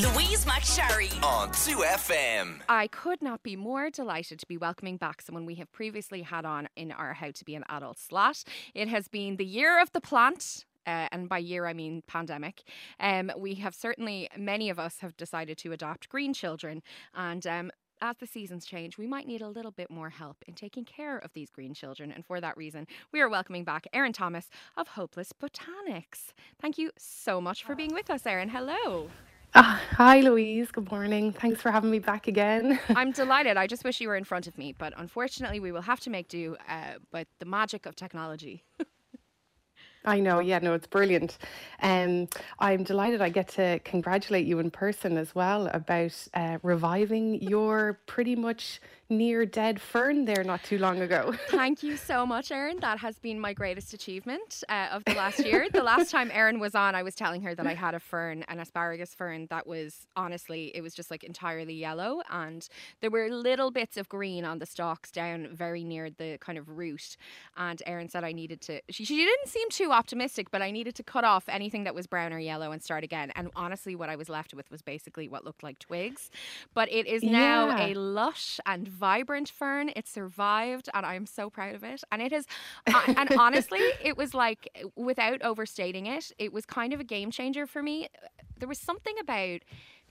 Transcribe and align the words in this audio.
Louise 0.00 0.46
McSharry 0.46 1.22
on 1.22 1.50
2FM. 1.50 2.60
I 2.70 2.86
could 2.86 3.20
not 3.20 3.42
be 3.42 3.54
more 3.54 3.90
delighted 3.90 4.38
to 4.38 4.46
be 4.46 4.56
welcoming 4.56 4.96
back 4.96 5.20
someone 5.20 5.44
we 5.44 5.56
have 5.56 5.70
previously 5.72 6.22
had 6.22 6.46
on 6.46 6.70
in 6.74 6.90
our 6.90 7.12
How 7.12 7.32
to 7.32 7.44
Be 7.44 7.54
an 7.54 7.64
Adult 7.68 7.98
slot. 7.98 8.42
It 8.72 8.88
has 8.88 9.08
been 9.08 9.36
the 9.36 9.44
year 9.44 9.78
of 9.78 9.92
the 9.92 10.00
plant. 10.00 10.64
Uh, 10.86 11.08
and 11.12 11.28
by 11.28 11.36
year 11.36 11.66
I 11.66 11.74
mean 11.74 12.02
pandemic. 12.06 12.62
Um, 12.98 13.30
we 13.36 13.56
have 13.56 13.74
certainly, 13.74 14.30
many 14.38 14.70
of 14.70 14.78
us 14.78 15.00
have 15.00 15.14
decided 15.18 15.58
to 15.58 15.72
adopt 15.72 16.08
green 16.08 16.32
children, 16.32 16.82
and 17.14 17.46
um, 17.46 17.70
as 18.00 18.16
the 18.16 18.26
seasons 18.26 18.64
change, 18.64 18.96
we 18.96 19.06
might 19.06 19.26
need 19.26 19.42
a 19.42 19.48
little 19.48 19.70
bit 19.70 19.90
more 19.90 20.08
help 20.08 20.38
in 20.48 20.54
taking 20.54 20.86
care 20.86 21.18
of 21.18 21.34
these 21.34 21.50
green 21.50 21.74
children. 21.74 22.10
And 22.10 22.24
for 22.24 22.40
that 22.40 22.56
reason, 22.56 22.86
we 23.12 23.20
are 23.20 23.28
welcoming 23.28 23.64
back 23.64 23.86
Erin 23.92 24.14
Thomas 24.14 24.48
of 24.78 24.88
Hopeless 24.88 25.34
Botanics. 25.34 26.32
Thank 26.58 26.78
you 26.78 26.90
so 26.96 27.42
much 27.42 27.62
for 27.62 27.74
being 27.74 27.92
with 27.92 28.08
us, 28.08 28.24
Erin. 28.24 28.48
Hello. 28.48 29.10
Uh, 29.52 29.62
hi, 29.96 30.20
Louise. 30.20 30.70
Good 30.70 30.90
morning. 30.90 31.32
Thanks 31.32 31.60
for 31.60 31.72
having 31.72 31.90
me 31.90 31.98
back 31.98 32.28
again. 32.28 32.78
I'm 32.90 33.10
delighted. 33.10 33.56
I 33.56 33.66
just 33.66 33.82
wish 33.82 34.00
you 34.00 34.08
were 34.08 34.14
in 34.14 34.24
front 34.24 34.46
of 34.46 34.56
me, 34.56 34.72
but 34.76 34.92
unfortunately, 34.96 35.58
we 35.58 35.72
will 35.72 35.82
have 35.82 35.98
to 36.00 36.10
make 36.10 36.28
do 36.28 36.56
uh, 36.68 36.94
with 37.12 37.26
the 37.40 37.46
magic 37.46 37.84
of 37.84 37.96
technology. 37.96 38.64
I 40.04 40.20
know, 40.20 40.38
yeah, 40.38 40.60
no, 40.60 40.72
it's 40.72 40.86
brilliant. 40.86 41.36
Um, 41.82 42.28
I'm 42.58 42.84
delighted 42.84 43.20
I 43.20 43.28
get 43.28 43.48
to 43.48 43.80
congratulate 43.80 44.46
you 44.46 44.58
in 44.58 44.70
person 44.70 45.18
as 45.18 45.34
well 45.34 45.66
about 45.74 46.16
uh, 46.32 46.58
reviving 46.62 47.42
your 47.42 48.00
pretty 48.06 48.34
much 48.34 48.80
near 49.10 49.44
dead 49.44 49.80
fern 49.80 50.24
there 50.24 50.44
not 50.44 50.62
too 50.62 50.78
long 50.78 51.00
ago. 51.00 51.34
Thank 51.48 51.82
you 51.82 51.96
so 51.96 52.24
much, 52.24 52.50
Erin. 52.50 52.78
That 52.80 52.98
has 52.98 53.18
been 53.18 53.40
my 53.40 53.52
greatest 53.52 53.92
achievement 53.92 54.62
uh, 54.68 54.88
of 54.92 55.04
the 55.04 55.14
last 55.14 55.40
year. 55.44 55.66
the 55.72 55.82
last 55.82 56.10
time 56.16 56.30
Erin 56.32 56.60
was 56.60 56.74
on, 56.74 56.94
I 56.94 57.02
was 57.02 57.14
telling 57.14 57.42
her 57.42 57.54
that 57.54 57.66
I 57.66 57.74
had 57.74 57.94
a 57.94 58.00
fern, 58.00 58.44
an 58.48 58.60
asparagus 58.60 59.12
fern 59.14 59.46
that 59.50 59.66
was 59.66 60.06
honestly, 60.16 60.70
it 60.74 60.80
was 60.82 60.94
just 60.94 61.10
like 61.10 61.24
entirely 61.24 61.74
yellow, 61.74 62.22
and 62.30 62.68
there 63.00 63.10
were 63.10 63.28
little 63.28 63.70
bits 63.70 63.96
of 63.96 64.08
green 64.08 64.44
on 64.44 64.58
the 64.60 64.66
stalks 64.66 65.10
down 65.10 65.48
very 65.52 65.82
near 65.84 66.10
the 66.10 66.38
kind 66.40 66.56
of 66.58 66.68
root. 66.68 67.16
And 67.56 67.82
Erin 67.86 68.08
said 68.08 68.24
I 68.24 68.32
needed 68.32 68.60
to. 68.62 68.80
She, 68.90 69.04
she 69.04 69.16
didn't 69.16 69.48
seem 69.48 69.68
too 69.70 69.90
optimistic, 69.92 70.50
but 70.50 70.62
I 70.62 70.70
needed 70.70 70.94
to 70.96 71.02
cut 71.02 71.24
off 71.24 71.48
anything 71.48 71.84
that 71.84 71.94
was 71.94 72.06
brown 72.06 72.32
or 72.32 72.38
yellow 72.38 72.70
and 72.72 72.82
start 72.82 73.02
again. 73.04 73.32
And 73.34 73.50
honestly, 73.56 73.96
what 73.96 74.08
I 74.08 74.16
was 74.16 74.28
left 74.28 74.54
with 74.54 74.70
was 74.70 74.82
basically 74.82 75.28
what 75.28 75.44
looked 75.44 75.62
like 75.62 75.78
twigs. 75.78 76.30
But 76.74 76.90
it 76.92 77.06
is 77.06 77.22
now 77.22 77.68
Yeah. 77.68 77.86
a 77.88 77.94
lush 77.94 78.60
and 78.66 78.86
vibrant 79.00 79.48
fern. 79.48 79.90
It 79.96 80.06
survived, 80.06 80.88
and 80.94 81.04
I'm 81.04 81.26
so 81.26 81.50
proud 81.50 81.74
of 81.74 81.82
it. 81.82 82.04
And 82.12 82.22
it 82.22 82.32
is, 82.32 82.46
uh, 82.86 83.02
and 83.16 83.32
honestly, 83.32 83.80
it 84.04 84.16
was 84.16 84.34
like, 84.34 84.68
without 84.94 85.42
overstating 85.42 86.06
it, 86.06 86.30
it 86.38 86.52
was 86.52 86.66
kind 86.66 86.92
of 86.92 87.00
a 87.00 87.04
game 87.04 87.30
changer 87.30 87.66
for 87.66 87.82
me. 87.82 88.08
There 88.58 88.68
was 88.68 88.78
something 88.78 89.14
about 89.18 89.60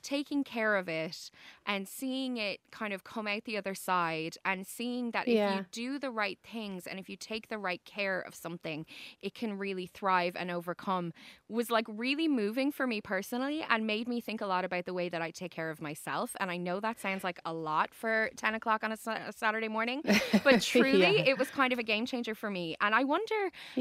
taking 0.01 0.43
care 0.43 0.75
of 0.75 0.87
it 0.89 1.29
and 1.65 1.87
seeing 1.87 2.37
it 2.37 2.59
kind 2.71 2.93
of 2.93 3.03
come 3.03 3.27
out 3.27 3.43
the 3.45 3.57
other 3.57 3.75
side 3.75 4.37
and 4.45 4.65
seeing 4.65 5.11
that 5.11 5.27
if 5.27 5.45
you 5.45 5.65
do 5.71 5.99
the 5.99 6.11
right 6.11 6.39
things 6.43 6.87
and 6.87 6.99
if 6.99 7.09
you 7.09 7.15
take 7.15 7.49
the 7.49 7.57
right 7.57 7.83
care 7.85 8.21
of 8.21 8.33
something 8.35 8.85
it 9.21 9.33
can 9.33 9.57
really 9.57 9.85
thrive 9.87 10.35
and 10.35 10.51
overcome 10.51 11.13
was 11.47 11.69
like 11.71 11.85
really 11.87 12.27
moving 12.27 12.71
for 12.71 12.87
me 12.87 13.01
personally 13.01 13.65
and 13.69 13.85
made 13.87 14.07
me 14.07 14.21
think 14.21 14.41
a 14.41 14.45
lot 14.45 14.65
about 14.65 14.85
the 14.85 14.93
way 14.93 15.09
that 15.09 15.21
I 15.21 15.31
take 15.31 15.51
care 15.51 15.69
of 15.69 15.81
myself. 15.81 16.35
And 16.39 16.51
I 16.51 16.57
know 16.57 16.79
that 16.79 16.99
sounds 16.99 17.23
like 17.23 17.39
a 17.45 17.53
lot 17.53 17.93
for 17.93 18.29
10 18.35 18.55
o'clock 18.55 18.83
on 18.83 18.91
a, 18.91 18.97
a 19.27 19.33
Saturday 19.33 19.67
morning 19.67 20.01
but 20.43 20.59
truly 20.61 20.99
Yeah. 20.99 21.23
it 21.25 21.37
was 21.37 21.49
kind 21.49 21.73
of 21.73 21.79
a 21.79 21.83
game 21.83 22.05
changer 22.05 22.35
for 22.35 22.49
me. 22.49 22.75
And 22.81 22.93
I 22.95 23.03
wonder 23.03 23.33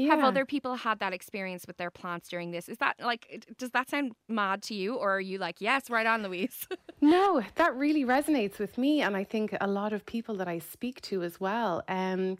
have 0.07 0.19
other 0.23 0.45
people 0.45 0.75
had 0.75 0.99
that 0.99 1.13
experience 1.13 1.65
with 1.67 1.77
their 1.77 1.91
plants 1.91 2.29
during 2.29 2.51
this? 2.51 2.67
Is 2.69 2.77
that 2.79 2.95
like 2.99 3.45
does 3.57 3.71
that 3.71 3.89
sound 3.89 4.13
mad 4.27 4.61
to 4.63 4.73
you 4.73 4.95
or 4.95 5.15
are 5.15 5.21
you 5.21 5.37
like 5.37 5.61
yes 5.61 5.89
right 5.89 6.05
on 6.09 6.23
Louise 6.23 6.67
No, 7.01 7.41
that 7.55 7.75
really 7.75 8.03
resonates 8.03 8.59
with 8.59 8.77
me, 8.77 9.01
and 9.01 9.15
I 9.15 9.23
think 9.23 9.55
a 9.61 9.67
lot 9.67 9.93
of 9.93 10.05
people 10.05 10.35
that 10.35 10.49
I 10.49 10.59
speak 10.59 10.99
to 11.03 11.23
as 11.23 11.39
well. 11.39 11.81
Um, 11.87 12.37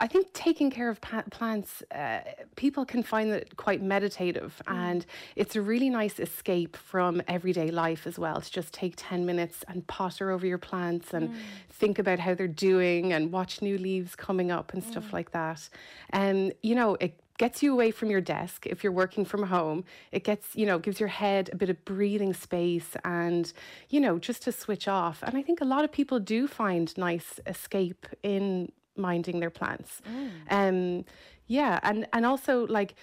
I 0.00 0.06
think 0.06 0.32
taking 0.32 0.70
care 0.70 0.88
of 0.88 1.00
pa- 1.00 1.24
plants, 1.30 1.82
uh, 1.92 2.20
people 2.56 2.86
can 2.86 3.02
find 3.02 3.30
it 3.30 3.56
quite 3.56 3.82
meditative, 3.82 4.62
and 4.66 5.04
it's 5.36 5.56
a 5.56 5.60
really 5.60 5.90
nice 5.90 6.18
escape 6.20 6.76
from 6.76 7.20
everyday 7.28 7.70
life 7.70 8.06
as 8.06 8.18
well. 8.18 8.40
To 8.40 8.50
just 8.50 8.72
take 8.72 8.94
10 8.96 9.26
minutes 9.26 9.64
and 9.68 9.86
potter 9.88 10.30
over 10.30 10.46
your 10.46 10.58
plants 10.58 11.12
and 11.12 11.34
think 11.68 11.98
about 11.98 12.18
how 12.20 12.34
they're 12.34 12.46
doing 12.48 13.12
and 13.12 13.30
watch 13.32 13.60
new 13.60 13.76
leaves 13.76 14.14
coming 14.16 14.50
up 14.50 14.72
and 14.72 14.82
stuff 14.82 15.12
like 15.12 15.32
that. 15.32 15.68
And, 16.10 16.54
you 16.62 16.74
know, 16.74 16.96
it 17.00 17.20
gets 17.38 17.62
you 17.62 17.72
away 17.72 17.90
from 17.90 18.10
your 18.10 18.20
desk 18.20 18.66
if 18.66 18.82
you're 18.82 18.92
working 18.92 19.24
from 19.24 19.44
home. 19.44 19.84
It 20.12 20.24
gets, 20.24 20.54
you 20.54 20.66
know, 20.66 20.78
gives 20.78 21.00
your 21.00 21.08
head 21.08 21.50
a 21.52 21.56
bit 21.56 21.70
of 21.70 21.84
breathing 21.84 22.34
space 22.34 22.96
and, 23.04 23.52
you 23.88 24.00
know, 24.00 24.18
just 24.18 24.42
to 24.42 24.52
switch 24.52 24.88
off. 24.88 25.22
And 25.22 25.36
I 25.36 25.42
think 25.42 25.60
a 25.60 25.64
lot 25.64 25.84
of 25.84 25.92
people 25.92 26.18
do 26.20 26.46
find 26.46 26.96
nice 26.98 27.40
escape 27.46 28.06
in 28.22 28.72
minding 28.96 29.40
their 29.40 29.50
plants. 29.50 30.02
Um 30.50 31.04
yeah, 31.46 31.80
and 31.82 32.06
and 32.12 32.26
also 32.26 32.66
like 32.66 32.94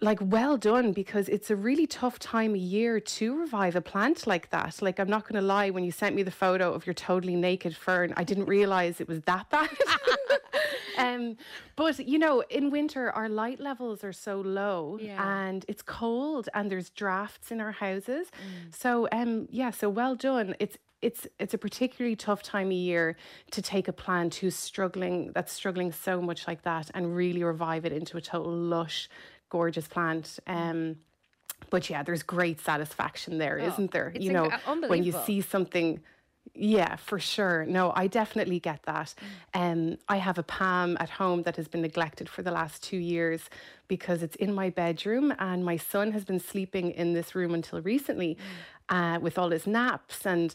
like 0.00 0.18
well 0.22 0.56
done 0.56 0.92
because 0.92 1.28
it's 1.28 1.50
a 1.50 1.56
really 1.56 1.86
tough 1.86 2.18
time 2.18 2.52
of 2.52 2.56
year 2.56 2.98
to 2.98 3.38
revive 3.38 3.76
a 3.76 3.80
plant 3.80 4.26
like 4.26 4.50
that. 4.50 4.80
Like 4.82 4.98
I'm 4.98 5.08
not 5.08 5.22
going 5.28 5.40
to 5.40 5.46
lie 5.46 5.70
when 5.70 5.84
you 5.84 5.92
sent 5.92 6.16
me 6.16 6.22
the 6.22 6.30
photo 6.30 6.72
of 6.72 6.86
your 6.86 6.94
totally 6.94 7.36
naked 7.36 7.76
fern, 7.76 8.12
I 8.16 8.24
didn't 8.24 8.46
realize 8.46 9.00
it 9.00 9.08
was 9.08 9.20
that 9.22 9.48
bad. 9.54 9.68
um 10.98 11.36
but 11.76 11.98
you 12.06 12.18
know, 12.18 12.42
in 12.50 12.70
winter 12.70 13.10
our 13.12 13.28
light 13.28 13.60
levels 13.60 14.02
are 14.02 14.12
so 14.12 14.40
low 14.40 14.98
Yeah. 15.00 15.22
and 15.46 15.64
it's 15.68 15.82
cold 15.82 16.48
and 16.54 16.70
there's 16.70 16.90
drafts 16.90 17.50
in 17.50 17.60
our 17.60 17.72
houses. 17.72 18.28
So 18.70 19.08
um 19.12 19.46
yeah, 19.50 19.70
so 19.70 19.88
well 19.90 20.14
done. 20.16 20.54
It's 20.58 20.78
it's 21.02 21.26
it's 21.38 21.52
a 21.52 21.58
particularly 21.58 22.16
tough 22.16 22.42
time 22.42 22.68
of 22.68 22.72
year 22.72 23.16
to 23.50 23.60
take 23.60 23.86
a 23.86 23.92
plant 23.92 24.36
who's 24.36 24.56
struggling 24.56 25.30
that's 25.34 25.52
struggling 25.52 25.92
so 25.92 26.22
much 26.22 26.48
like 26.48 26.62
that 26.62 26.90
and 26.94 27.14
really 27.14 27.44
revive 27.44 27.84
it 27.84 27.92
into 27.92 28.16
a 28.16 28.20
total 28.22 28.52
lush 28.52 29.08
gorgeous 29.48 29.88
plant 29.88 30.38
um 30.46 30.96
but 31.70 31.88
yeah 31.88 32.02
there's 32.02 32.22
great 32.22 32.60
satisfaction 32.60 33.38
there 33.38 33.58
Oh, 33.60 33.66
not 33.78 33.90
there 33.92 34.12
you 34.18 34.32
know 34.32 34.50
when 34.88 35.02
you 35.02 35.12
see 35.24 35.40
something 35.40 36.00
yeah, 36.54 36.96
for 36.96 37.18
sure. 37.18 37.66
No, 37.66 37.92
I 37.94 38.06
definitely 38.06 38.60
get 38.60 38.82
that. 38.84 39.14
Um, 39.52 39.98
I 40.08 40.16
have 40.16 40.38
a 40.38 40.42
palm 40.42 40.96
at 41.00 41.10
home 41.10 41.42
that 41.42 41.56
has 41.56 41.68
been 41.68 41.82
neglected 41.82 42.28
for 42.28 42.42
the 42.42 42.50
last 42.50 42.82
two 42.82 42.96
years 42.96 43.50
because 43.88 44.22
it's 44.22 44.36
in 44.36 44.54
my 44.54 44.70
bedroom, 44.70 45.34
and 45.38 45.64
my 45.64 45.76
son 45.76 46.12
has 46.12 46.24
been 46.24 46.40
sleeping 46.40 46.92
in 46.92 47.12
this 47.12 47.34
room 47.34 47.52
until 47.54 47.80
recently 47.82 48.38
uh, 48.88 49.18
with 49.20 49.38
all 49.38 49.50
his 49.50 49.66
naps 49.66 50.24
and 50.24 50.54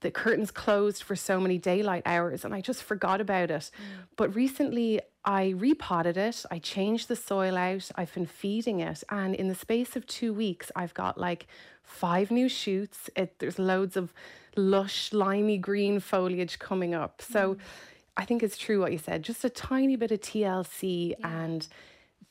the 0.00 0.10
curtains 0.10 0.50
closed 0.52 1.02
for 1.02 1.16
so 1.16 1.40
many 1.40 1.58
daylight 1.58 2.02
hours, 2.06 2.44
and 2.44 2.54
I 2.54 2.60
just 2.60 2.82
forgot 2.84 3.20
about 3.20 3.50
it. 3.50 3.70
But 4.16 4.34
recently, 4.34 5.00
I 5.24 5.50
repotted 5.50 6.16
it. 6.16 6.44
I 6.50 6.58
changed 6.58 7.08
the 7.08 7.16
soil 7.16 7.56
out. 7.56 7.90
I've 7.96 8.12
been 8.14 8.26
feeding 8.26 8.80
it, 8.80 9.02
and 9.10 9.34
in 9.34 9.48
the 9.48 9.54
space 9.54 9.96
of 9.96 10.06
two 10.06 10.32
weeks, 10.32 10.70
I've 10.74 10.94
got 10.94 11.18
like 11.18 11.46
five 11.82 12.30
new 12.30 12.48
shoots. 12.48 13.10
It, 13.16 13.38
there's 13.38 13.58
loads 13.58 13.96
of 13.96 14.12
lush, 14.56 15.12
limey 15.12 15.58
green 15.58 16.00
foliage 16.00 16.58
coming 16.58 16.94
up. 16.94 17.22
So 17.22 17.54
mm. 17.54 17.58
I 18.16 18.24
think 18.24 18.42
it's 18.42 18.58
true 18.58 18.80
what 18.80 18.92
you 18.92 18.98
said. 18.98 19.22
Just 19.22 19.44
a 19.44 19.50
tiny 19.50 19.96
bit 19.96 20.10
of 20.10 20.20
TLC 20.20 21.14
and 21.22 21.66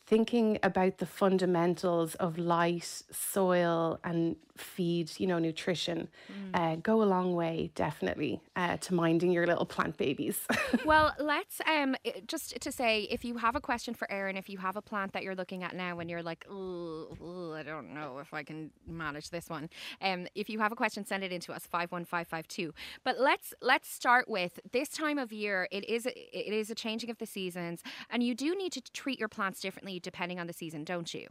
thinking 0.08 0.58
about 0.64 1.00
the 1.00 1.06
fundamentals 1.06 2.16
of 2.16 2.38
light, 2.38 3.04
soil, 3.12 4.00
and 4.06 4.38
feed, 4.56 5.12
you 5.20 5.28
know, 5.28 5.38
nutrition, 5.38 6.08
uh, 6.54 6.76
go 6.78 7.04
a 7.04 7.06
long 7.06 7.36
way, 7.36 7.70
definitely, 7.76 8.42
uh, 8.56 8.78
to 8.78 8.94
minding 8.94 9.32
your 9.32 9.46
little 9.46 9.66
plant 9.66 9.98
babies. 9.98 10.40
well, 10.86 11.14
let's 11.20 11.62
um 11.68 11.96
just 12.26 12.60
to 12.60 12.72
say 12.72 13.04
if 13.12 13.24
you 13.24 13.38
have 13.38 13.56
a 13.56 13.62
question 13.62 13.94
for 13.94 14.10
Erin, 14.12 14.38
if 14.38 14.50
you 14.50 14.58
have 14.58 14.78
a 14.78 14.82
plant 14.82 15.14
that 15.14 15.24
you're 15.24 15.36
looking 15.36 15.64
at 15.64 15.76
now 15.76 16.00
and 16.00 16.10
you're 16.10 16.24
like, 16.24 16.46
"Ugh, 16.50 17.18
ugh, 17.22 17.54
I 17.54 17.64
don't 17.64 17.94
know 17.94 18.20
if 18.20 18.34
I 18.34 18.44
can 18.44 18.72
manage 18.88 19.30
this 19.30 19.50
one. 19.50 19.70
Um, 20.02 20.28
if 20.34 20.50
you 20.50 20.58
have 20.60 20.72
a 20.72 20.76
question, 20.76 21.06
send 21.06 21.24
it 21.24 21.32
in 21.32 21.42
to 21.42 21.54
us 21.54 21.68
five 21.68 21.92
one 21.92 22.06
five 22.06 22.28
five 22.28 22.48
two. 22.48 22.74
But 23.04 23.20
let's 23.20 23.54
let's 23.62 23.90
start 23.90 24.28
with 24.28 24.60
this 24.72 24.90
time 24.90 25.20
of 25.20 25.32
year. 25.32 25.68
It 25.72 25.88
is 25.88 26.06
a, 26.06 26.38
it 26.38 26.54
is 26.54 26.72
a 26.72 26.76
changing 26.76 27.10
of 27.10 27.18
the 27.18 27.26
seasons, 27.26 27.84
and 28.10 28.24
you 28.24 28.34
do 28.34 28.56
need 28.56 28.72
to 28.72 28.82
treat 28.82 29.20
your 29.20 29.30
plants 29.30 29.60
differently 29.60 29.97
depending 30.00 30.40
on 30.40 30.48
the 30.48 30.54
season, 30.54 30.84
don't 30.84 31.14
you? 31.14 31.28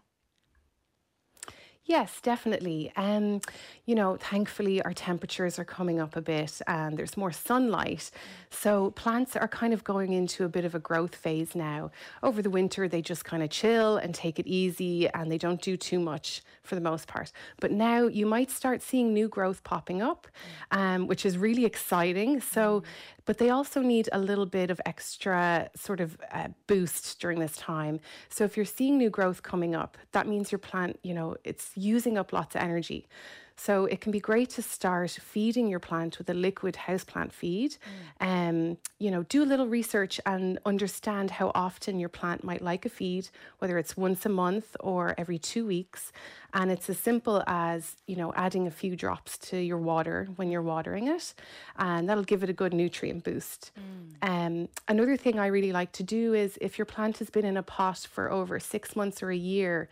Yes, 1.87 2.21
definitely. 2.21 2.91
Um, 2.97 3.41
you 3.85 3.95
know, 3.95 4.17
thankfully 4.17 4.83
our 4.83 4.93
temperatures 4.93 5.57
are 5.57 5.65
coming 5.65 6.01
up 6.01 6.17
a 6.17 6.21
bit 6.21 6.61
and 6.67 6.99
there's 6.99 7.17
more 7.17 7.31
sunlight. 7.31 8.11
So 8.51 8.91
plants 8.91 9.37
are 9.37 9.47
kind 9.47 9.73
of 9.73 9.85
going 9.85 10.13
into 10.13 10.45
a 10.45 10.49
bit 10.49 10.65
of 10.65 10.75
a 10.75 10.81
growth 10.81 11.15
phase 11.15 11.55
now. 11.55 11.93
Over 12.25 12.43
the 12.43 12.51
winter, 12.51 12.89
they 12.89 13.03
just 13.03 13.25
kind 13.25 13.41
of 13.41 13.51
chill 13.51 13.99
and 13.99 14.13
take 14.13 14.41
it 14.41 14.49
easy 14.49 15.09
and 15.11 15.31
they 15.31 15.39
don't 15.39 15.62
do 15.62 15.77
too 15.77 16.01
much 16.01 16.43
for 16.65 16.75
the 16.75 16.81
most 16.81 17.07
part. 17.07 17.31
But 17.61 17.71
now 17.71 18.09
you 18.09 18.27
might 18.27 18.51
start 18.51 18.83
seeing 18.83 19.15
new 19.15 19.29
growth 19.29 19.62
popping 19.62 20.03
up, 20.03 20.27
um, 20.73 21.07
which 21.07 21.25
is 21.25 21.39
really 21.39 21.65
exciting. 21.65 22.41
So, 22.41 22.83
but 23.26 23.38
they 23.38 23.50
also 23.50 23.82
need 23.82 24.08
a 24.12 24.19
little 24.19 24.46
bit 24.46 24.70
of 24.70 24.81
extra 24.87 25.69
sort 25.76 26.00
of 26.00 26.17
uh, 26.32 26.49
boost 26.67 27.20
during 27.20 27.40
this 27.40 27.56
time. 27.56 28.00
So 28.28 28.44
if 28.44 28.56
you're 28.56 28.64
seeing 28.64 28.96
new 28.96 29.11
growth 29.11 29.43
coming 29.43 29.75
up, 29.75 29.99
that 30.12 30.26
means 30.26 30.50
your 30.50 30.58
plant, 30.61 30.99
you 31.02 31.12
know, 31.12 31.37
it's 31.44 31.73
using 31.75 32.17
up 32.17 32.32
lots 32.32 32.55
of 32.55 32.62
energy. 32.62 33.08
So 33.58 33.87
it 33.87 34.00
can 34.03 34.12
be 34.12 34.20
great 34.20 34.50
to 34.50 34.62
start 34.62 35.11
feeding 35.11 35.67
your 35.67 35.81
plant 35.81 36.19
with 36.19 36.29
a 36.29 36.35
liquid 36.35 36.75
houseplant 36.87 37.32
feed. 37.32 37.79
Mm. 38.20 38.49
Um, 38.50 38.79
you 38.99 39.11
know, 39.11 39.23
do 39.25 39.43
a 39.43 39.47
little 39.47 39.67
research 39.67 40.20
and 40.26 40.58
understand 40.67 41.31
how 41.31 41.53
often 41.55 41.99
your 41.99 42.11
plant 42.11 42.44
might 42.44 42.61
like 42.61 42.85
a 42.85 42.91
feed, 42.91 43.31
whether 43.58 43.79
it's 43.79 43.97
once 43.97 44.26
a 44.26 44.29
month 44.29 44.76
or 44.81 45.14
every 45.17 45.38
two 45.38 45.67
weeks. 45.67 46.12
And 46.53 46.70
it's 46.70 46.91
as 46.91 46.99
simple 46.99 47.43
as, 47.47 47.97
you 48.06 48.17
know, 48.17 48.32
adding 48.35 48.67
a 48.67 48.70
few 48.70 48.94
drops 48.94 49.38
to 49.38 49.59
your 49.59 49.79
water 49.79 50.29
when 50.37 50.50
you're 50.50 50.62
watering 50.62 51.09
it. 51.09 51.35
And 51.76 52.09
that'll 52.09 52.25
give 52.25 52.43
it 52.43 52.50
a 52.50 52.55
good 52.55 52.75
nutrient 52.75 53.25
boost. 53.25 53.73
Mm. 53.79 54.47
Um, 54.47 54.69
another 54.87 55.17
thing 55.17 55.38
I 55.38 55.47
really 55.47 55.73
like 55.73 55.93
to 55.93 56.02
do 56.02 56.35
is 56.35 56.59
if 56.61 56.79
your 56.79 56.87
plant 56.87 57.19
has 57.19 57.31
been 57.31 57.47
in 57.47 57.56
a 57.56 57.62
pot 57.62 58.06
for 58.11 58.31
over 58.31 58.61
six 58.61 58.94
months 58.94 59.23
or 59.23 59.31
a 59.31 59.37
year, 59.37 59.88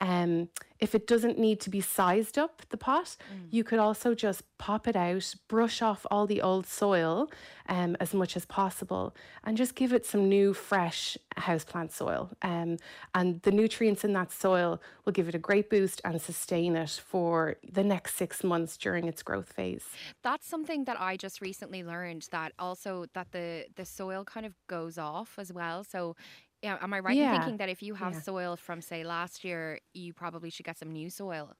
um, 0.00 0.48
if 0.78 0.94
it 0.94 1.06
doesn't 1.08 1.38
need 1.38 1.60
to 1.60 1.70
be 1.70 1.80
sized 1.80 2.38
up, 2.38 2.62
the 2.68 2.76
pot, 2.76 3.16
mm. 3.34 3.46
you 3.50 3.64
could 3.64 3.80
also 3.80 4.14
just 4.14 4.42
pop 4.58 4.86
it 4.86 4.94
out, 4.94 5.34
brush 5.48 5.82
off 5.82 6.06
all 6.10 6.26
the 6.26 6.40
old 6.40 6.66
soil 6.66 7.28
um, 7.68 7.96
as 7.98 8.14
much 8.14 8.36
as 8.36 8.44
possible, 8.44 9.14
and 9.42 9.56
just 9.56 9.74
give 9.74 9.92
it 9.92 10.06
some 10.06 10.28
new, 10.28 10.54
fresh 10.54 11.18
houseplant 11.36 11.90
soil. 11.90 12.30
Um, 12.42 12.76
and 13.14 13.42
the 13.42 13.50
nutrients 13.50 14.04
in 14.04 14.12
that 14.12 14.30
soil 14.30 14.80
will 15.04 15.12
give 15.12 15.28
it 15.28 15.34
a 15.34 15.38
great 15.38 15.68
boost 15.68 16.00
and 16.04 16.20
sustain 16.20 16.76
it 16.76 16.90
for 17.04 17.56
the 17.68 17.82
next 17.82 18.14
six 18.14 18.44
months 18.44 18.76
during 18.76 19.08
its 19.08 19.22
growth 19.22 19.52
phase. 19.52 19.84
That's 20.22 20.46
something 20.46 20.84
that 20.84 21.00
I 21.00 21.16
just 21.16 21.40
recently 21.40 21.82
learned 21.82 22.28
that 22.30 22.52
also 22.58 23.06
that 23.14 23.32
the 23.32 23.66
the 23.74 23.84
soil 23.84 24.24
kind 24.24 24.46
of 24.46 24.54
goes 24.68 24.96
off 24.96 25.34
as 25.38 25.52
well. 25.52 25.82
So 25.82 26.14
yeah, 26.62 26.78
am 26.80 26.92
I 26.92 27.00
right 27.00 27.16
yeah. 27.16 27.34
in 27.34 27.40
thinking 27.40 27.56
that 27.58 27.68
if 27.68 27.82
you 27.82 27.94
have 27.94 28.14
yeah. 28.14 28.20
soil 28.20 28.56
from 28.56 28.80
say 28.80 29.04
last 29.04 29.44
year, 29.44 29.80
you 29.94 30.12
probably 30.12 30.50
should 30.50 30.66
get 30.66 30.78
some 30.78 30.90
new 30.90 31.10
soil? 31.10 31.54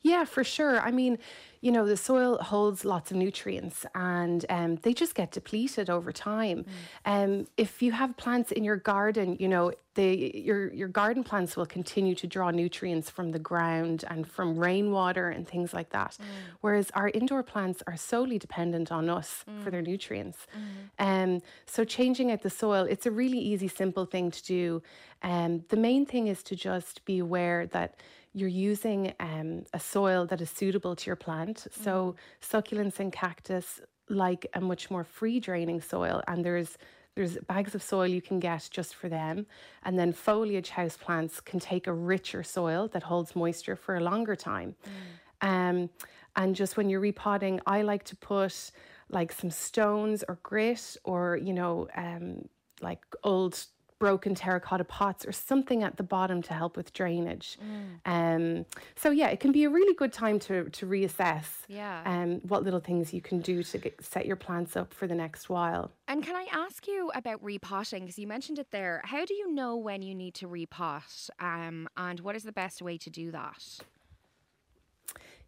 Yeah, 0.00 0.24
for 0.24 0.42
sure. 0.42 0.80
I 0.80 0.90
mean, 0.90 1.18
you 1.60 1.70
know, 1.70 1.86
the 1.86 1.96
soil 1.96 2.38
holds 2.38 2.84
lots 2.84 3.10
of 3.10 3.16
nutrients 3.16 3.86
and 3.94 4.44
um, 4.48 4.76
they 4.82 4.92
just 4.92 5.14
get 5.14 5.30
depleted 5.30 5.90
over 5.90 6.12
time. 6.12 6.64
Mm. 7.06 7.24
Um, 7.24 7.46
if 7.56 7.82
you 7.82 7.92
have 7.92 8.16
plants 8.16 8.52
in 8.52 8.64
your 8.64 8.76
garden, 8.76 9.36
you 9.38 9.48
know, 9.48 9.72
the, 9.94 10.32
your, 10.34 10.72
your 10.72 10.88
garden 10.88 11.22
plants 11.22 11.56
will 11.56 11.66
continue 11.66 12.14
to 12.14 12.26
draw 12.26 12.50
nutrients 12.50 13.10
from 13.10 13.30
the 13.30 13.38
ground 13.38 14.04
and 14.08 14.26
from 14.26 14.58
rainwater 14.58 15.28
and 15.28 15.46
things 15.46 15.74
like 15.74 15.90
that. 15.90 16.16
Mm. 16.20 16.24
Whereas 16.60 16.90
our 16.94 17.10
indoor 17.10 17.42
plants 17.42 17.82
are 17.86 17.96
solely 17.96 18.38
dependent 18.38 18.90
on 18.90 19.10
us 19.10 19.44
mm. 19.48 19.62
for 19.62 19.70
their 19.70 19.82
nutrients. 19.82 20.46
Mm. 20.98 21.24
Um, 21.34 21.42
so 21.66 21.84
changing 21.84 22.30
out 22.30 22.42
the 22.42 22.50
soil, 22.50 22.86
it's 22.88 23.06
a 23.06 23.10
really 23.10 23.38
easy, 23.38 23.68
simple 23.68 24.06
thing 24.06 24.30
to 24.30 24.42
do. 24.42 24.82
Um, 25.22 25.64
the 25.68 25.76
main 25.76 26.06
thing 26.06 26.28
is 26.28 26.42
to 26.44 26.56
just 26.56 27.04
be 27.04 27.18
aware 27.18 27.66
that 27.68 28.00
you're 28.34 28.48
using 28.48 29.12
um, 29.20 29.64
a 29.74 29.80
soil 29.80 30.24
that 30.26 30.40
is 30.40 30.48
suitable 30.48 30.96
to 30.96 31.06
your 31.06 31.16
plant. 31.16 31.66
Mm. 31.68 31.84
So 31.84 32.16
succulents 32.40 32.98
and 32.98 33.12
cactus 33.12 33.80
like 34.08 34.46
a 34.54 34.60
much 34.60 34.90
more 34.90 35.04
free 35.04 35.40
draining 35.40 35.80
soil, 35.80 36.22
and 36.28 36.44
there's 36.44 36.76
there's 37.14 37.36
bags 37.38 37.74
of 37.74 37.82
soil 37.82 38.06
you 38.06 38.22
can 38.22 38.40
get 38.40 38.68
just 38.70 38.94
for 38.94 39.08
them. 39.08 39.46
And 39.84 39.98
then 39.98 40.12
foliage 40.12 40.70
house 40.70 40.96
plants 40.96 41.40
can 41.40 41.60
take 41.60 41.86
a 41.86 41.92
richer 41.92 42.42
soil 42.42 42.88
that 42.88 43.02
holds 43.02 43.36
moisture 43.36 43.76
for 43.76 43.96
a 43.96 44.00
longer 44.00 44.36
time. 44.36 44.74
Mm. 45.42 45.48
Um, 45.48 45.90
and 46.36 46.56
just 46.56 46.76
when 46.76 46.88
you're 46.88 47.00
repotting, 47.00 47.60
I 47.66 47.82
like 47.82 48.04
to 48.04 48.16
put 48.16 48.70
like 49.10 49.32
some 49.32 49.50
stones 49.50 50.24
or 50.26 50.38
grit 50.42 50.96
or, 51.04 51.36
you 51.36 51.52
know, 51.52 51.88
um, 51.96 52.48
like 52.80 53.00
old 53.22 53.62
broken 54.02 54.34
terracotta 54.34 54.82
pots 54.82 55.24
or 55.24 55.30
something 55.30 55.84
at 55.84 55.96
the 55.96 56.02
bottom 56.02 56.42
to 56.42 56.52
help 56.52 56.76
with 56.76 56.92
drainage. 56.92 57.56
Mm. 57.62 58.00
Um, 58.04 58.66
so 58.96 59.12
yeah, 59.12 59.28
it 59.28 59.38
can 59.38 59.52
be 59.52 59.62
a 59.62 59.70
really 59.70 59.94
good 59.94 60.12
time 60.12 60.40
to 60.40 60.68
to 60.70 60.86
reassess. 60.86 61.46
Yeah. 61.68 62.02
Um, 62.04 62.40
what 62.48 62.64
little 62.64 62.80
things 62.80 63.14
you 63.14 63.20
can 63.20 63.38
do 63.40 63.62
to 63.62 63.78
get, 63.78 64.04
set 64.04 64.26
your 64.26 64.34
plants 64.34 64.76
up 64.76 64.92
for 64.92 65.06
the 65.06 65.14
next 65.14 65.48
while. 65.48 65.92
And 66.08 66.20
can 66.20 66.34
I 66.34 66.46
ask 66.50 66.88
you 66.88 67.12
about 67.14 67.40
repotting? 67.44 68.00
Because 68.00 68.18
you 68.18 68.26
mentioned 68.26 68.58
it 68.58 68.72
there. 68.72 69.02
How 69.04 69.24
do 69.24 69.34
you 69.34 69.54
know 69.54 69.76
when 69.76 70.02
you 70.02 70.16
need 70.16 70.34
to 70.34 70.48
repot? 70.48 71.30
Um, 71.38 71.88
and 71.96 72.18
what 72.18 72.34
is 72.34 72.42
the 72.42 72.56
best 72.64 72.82
way 72.82 72.98
to 72.98 73.08
do 73.08 73.30
that? 73.30 73.62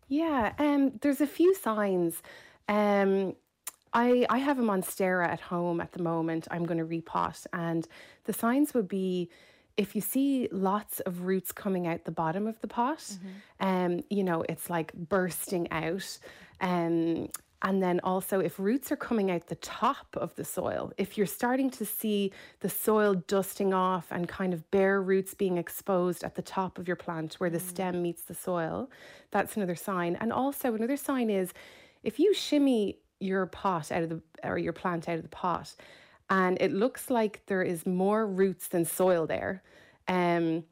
Yeah, 0.07 0.53
um, 0.61 0.93
there's 1.01 1.21
a 1.21 1.27
few 1.27 1.57
signs. 1.57 2.23
Um, 2.69 3.35
I, 3.95 4.27
I 4.29 4.39
have 4.39 4.59
a 4.59 4.63
monstera 4.63 5.27
at 5.27 5.41
home 5.41 5.81
at 5.81 5.93
the 5.93 6.03
moment. 6.03 6.49
I'm 6.51 6.65
going 6.65 6.79
to 6.79 6.85
repot, 6.85 7.47
and 7.53 7.87
the 8.25 8.33
signs 8.33 8.75
would 8.75 8.89
be 8.89 9.31
if 9.77 9.95
you 9.95 10.01
see 10.01 10.49
lots 10.53 11.01
of 11.01 11.23
roots 11.23 11.53
coming 11.53 11.87
out 11.87 12.05
the 12.05 12.13
bottom 12.13 12.47
of 12.47 12.61
the 12.61 12.69
pot, 12.69 12.99
mm-hmm. 12.99 13.67
um, 13.67 14.05
you 14.09 14.23
know, 14.23 14.45
it's 14.49 14.71
like 14.71 14.93
bursting 14.95 15.71
out. 15.73 16.19
Um, 16.61 17.29
and 17.63 17.83
then 17.83 17.99
also, 18.05 18.41
if 18.41 18.59
roots 18.59 18.93
are 18.93 18.97
coming 18.97 19.31
out 19.31 19.47
the 19.47 19.55
top 19.57 20.07
of 20.15 20.35
the 20.37 20.45
soil, 20.45 20.93
if 20.99 21.17
you're 21.17 21.27
starting 21.27 21.71
to 21.71 21.87
see 21.87 22.31
the 22.61 22.69
soil 22.69 23.15
dusting 23.15 23.73
off 23.73 24.09
and 24.11 24.29
kind 24.29 24.53
of 24.53 24.71
bare 24.71 25.01
roots 25.01 25.33
being 25.33 25.57
exposed 25.57 26.23
at 26.25 26.35
the 26.35 26.43
top 26.43 26.79
of 26.79 26.87
your 26.87 26.97
plant 26.97 27.35
where 27.35 27.49
the 27.49 27.59
mm. 27.59 27.69
stem 27.69 28.03
meets 28.03 28.23
the 28.23 28.35
soil, 28.35 28.91
that's 29.31 29.57
another 29.57 29.75
sign. 29.75 30.15
And 30.21 30.31
also, 30.31 30.75
another 30.75 30.99
sign 30.99 31.31
is 31.31 31.55
if 32.03 32.19
you 32.19 32.35
shimmy 32.35 32.99
your 33.21 33.47
pot 33.47 33.91
out 33.93 34.03
of 34.03 34.09
the 34.09 34.23
or 34.43 34.59
your 34.59 34.73
plant 34.73 35.09
out 35.09 35.17
of 35.17 35.23
the 35.23 35.29
pot 35.29 35.75
and 36.31 36.57
it 36.61 36.73
looks 36.73 37.11
like 37.11 37.43
there 37.47 37.63
is 37.63 37.87
more 37.87 38.27
roots 38.27 38.69
than 38.69 38.85
soil 38.85 39.27
there 39.27 39.63
um 40.09 40.65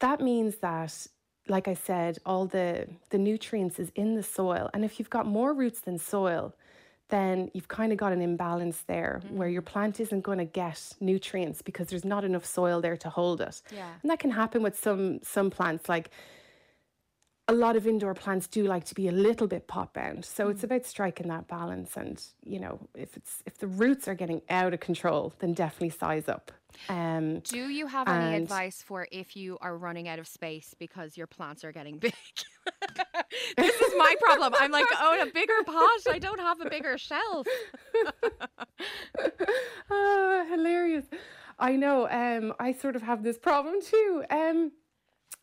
that 0.00 0.20
means 0.20 0.56
that 0.56 1.06
like 1.48 1.68
i 1.68 1.74
said 1.74 2.18
all 2.26 2.46
the 2.46 2.86
the 3.10 3.18
nutrients 3.18 3.78
is 3.78 3.90
in 3.94 4.14
the 4.14 4.22
soil 4.22 4.68
and 4.74 4.84
if 4.84 4.98
you've 4.98 5.10
got 5.10 5.26
more 5.26 5.54
roots 5.54 5.80
than 5.80 5.98
soil 5.98 6.54
then 7.10 7.50
you've 7.52 7.68
kind 7.68 7.92
of 7.92 7.98
got 7.98 8.12
an 8.12 8.22
imbalance 8.22 8.82
there 8.86 9.20
mm. 9.24 9.32
where 9.32 9.48
your 9.48 9.62
plant 9.62 10.00
isn't 10.00 10.22
going 10.22 10.38
to 10.38 10.44
get 10.44 10.80
nutrients 11.00 11.62
because 11.62 11.88
there's 11.88 12.04
not 12.04 12.24
enough 12.24 12.44
soil 12.44 12.80
there 12.80 12.96
to 12.96 13.08
hold 13.10 13.40
it. 13.40 13.62
Yeah. 13.70 13.88
And 14.02 14.10
that 14.10 14.18
can 14.18 14.30
happen 14.30 14.62
with 14.62 14.78
some 14.78 15.20
some 15.22 15.50
plants 15.50 15.88
like 15.88 16.10
a 17.46 17.52
lot 17.52 17.76
of 17.76 17.86
indoor 17.86 18.14
plants 18.14 18.46
do 18.46 18.64
like 18.64 18.84
to 18.84 18.94
be 18.94 19.08
a 19.08 19.12
little 19.12 19.46
bit 19.46 19.66
pot 19.66 19.92
bound. 19.92 20.24
So 20.24 20.46
mm. 20.46 20.50
it's 20.50 20.64
about 20.64 20.86
striking 20.86 21.28
that 21.28 21.46
balance 21.46 21.96
and, 21.96 22.22
you 22.44 22.58
know, 22.58 22.80
if 22.94 23.16
it's 23.16 23.42
if 23.44 23.58
the 23.58 23.66
roots 23.66 24.08
are 24.08 24.14
getting 24.14 24.40
out 24.48 24.72
of 24.72 24.80
control, 24.80 25.34
then 25.40 25.52
definitely 25.52 25.90
size 25.90 26.28
up. 26.28 26.52
Um, 26.88 27.40
do 27.40 27.68
you 27.68 27.86
have 27.86 28.08
any 28.08 28.36
advice 28.36 28.82
for 28.82 29.06
if 29.12 29.36
you 29.36 29.58
are 29.60 29.76
running 29.76 30.08
out 30.08 30.18
of 30.18 30.26
space 30.26 30.74
because 30.78 31.16
your 31.16 31.26
plants 31.26 31.64
are 31.64 31.72
getting 31.72 31.98
big? 32.00 32.14
this 33.56 33.80
is 33.80 33.92
my 33.96 34.14
problem. 34.20 34.54
I'm 34.58 34.70
like, 34.70 34.86
oh, 34.98 35.22
a 35.22 35.26
bigger 35.32 35.62
pot. 35.66 36.00
I 36.10 36.18
don't 36.18 36.40
have 36.40 36.60
a 36.60 36.70
bigger 36.70 36.98
shelf. 36.98 37.46
oh, 39.90 40.46
hilarious. 40.50 41.04
I 41.58 41.76
know. 41.76 42.08
Um, 42.08 42.54
I 42.58 42.72
sort 42.72 42.96
of 42.96 43.02
have 43.02 43.22
this 43.22 43.38
problem 43.38 43.80
too. 43.80 44.24
Um, 44.30 44.72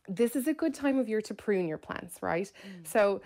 this 0.08 0.36
is 0.36 0.48
a 0.48 0.54
good 0.54 0.74
time 0.74 1.00
of 1.00 1.08
year 1.08 1.22
to 1.22 1.34
prune 1.34 1.68
your 1.68 1.78
plants, 1.78 2.18
right? 2.22 2.52
Mm. 2.66 2.88
So, 2.88 3.22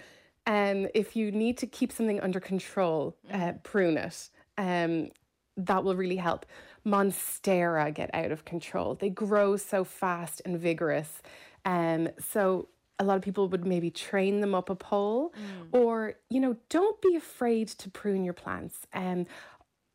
um, 0.47 0.87
if 0.93 1.15
you 1.15 1.31
need 1.31 1.57
to 1.59 1.67
keep 1.67 1.91
something 1.91 2.19
under 2.21 2.39
control, 2.39 3.17
uh, 3.31 3.37
mm. 3.37 3.49
uh, 3.49 3.53
prune 3.63 3.97
it. 3.97 4.29
Um, 4.57 5.09
that 5.57 5.83
will 5.83 5.95
really 5.95 6.17
help. 6.17 6.45
Monstera 6.85 7.93
get 7.93 8.13
out 8.13 8.31
of 8.31 8.45
control. 8.45 8.95
They 8.95 9.09
grow 9.09 9.57
so 9.57 9.83
fast 9.83 10.41
and 10.45 10.59
vigorous. 10.59 11.21
Um, 11.63 12.09
so 12.19 12.67
a 12.99 13.03
lot 13.03 13.17
of 13.17 13.21
people 13.21 13.49
would 13.49 13.65
maybe 13.65 13.89
train 13.89 14.41
them 14.41 14.55
up 14.55 14.69
a 14.69 14.75
pole 14.75 15.33
mm. 15.33 15.67
or 15.77 16.13
you 16.29 16.39
know 16.39 16.55
don't 16.69 17.01
be 17.01 17.15
afraid 17.15 17.67
to 17.67 17.89
prune 17.89 18.23
your 18.23 18.33
plants 18.33 18.87
um 18.93 19.25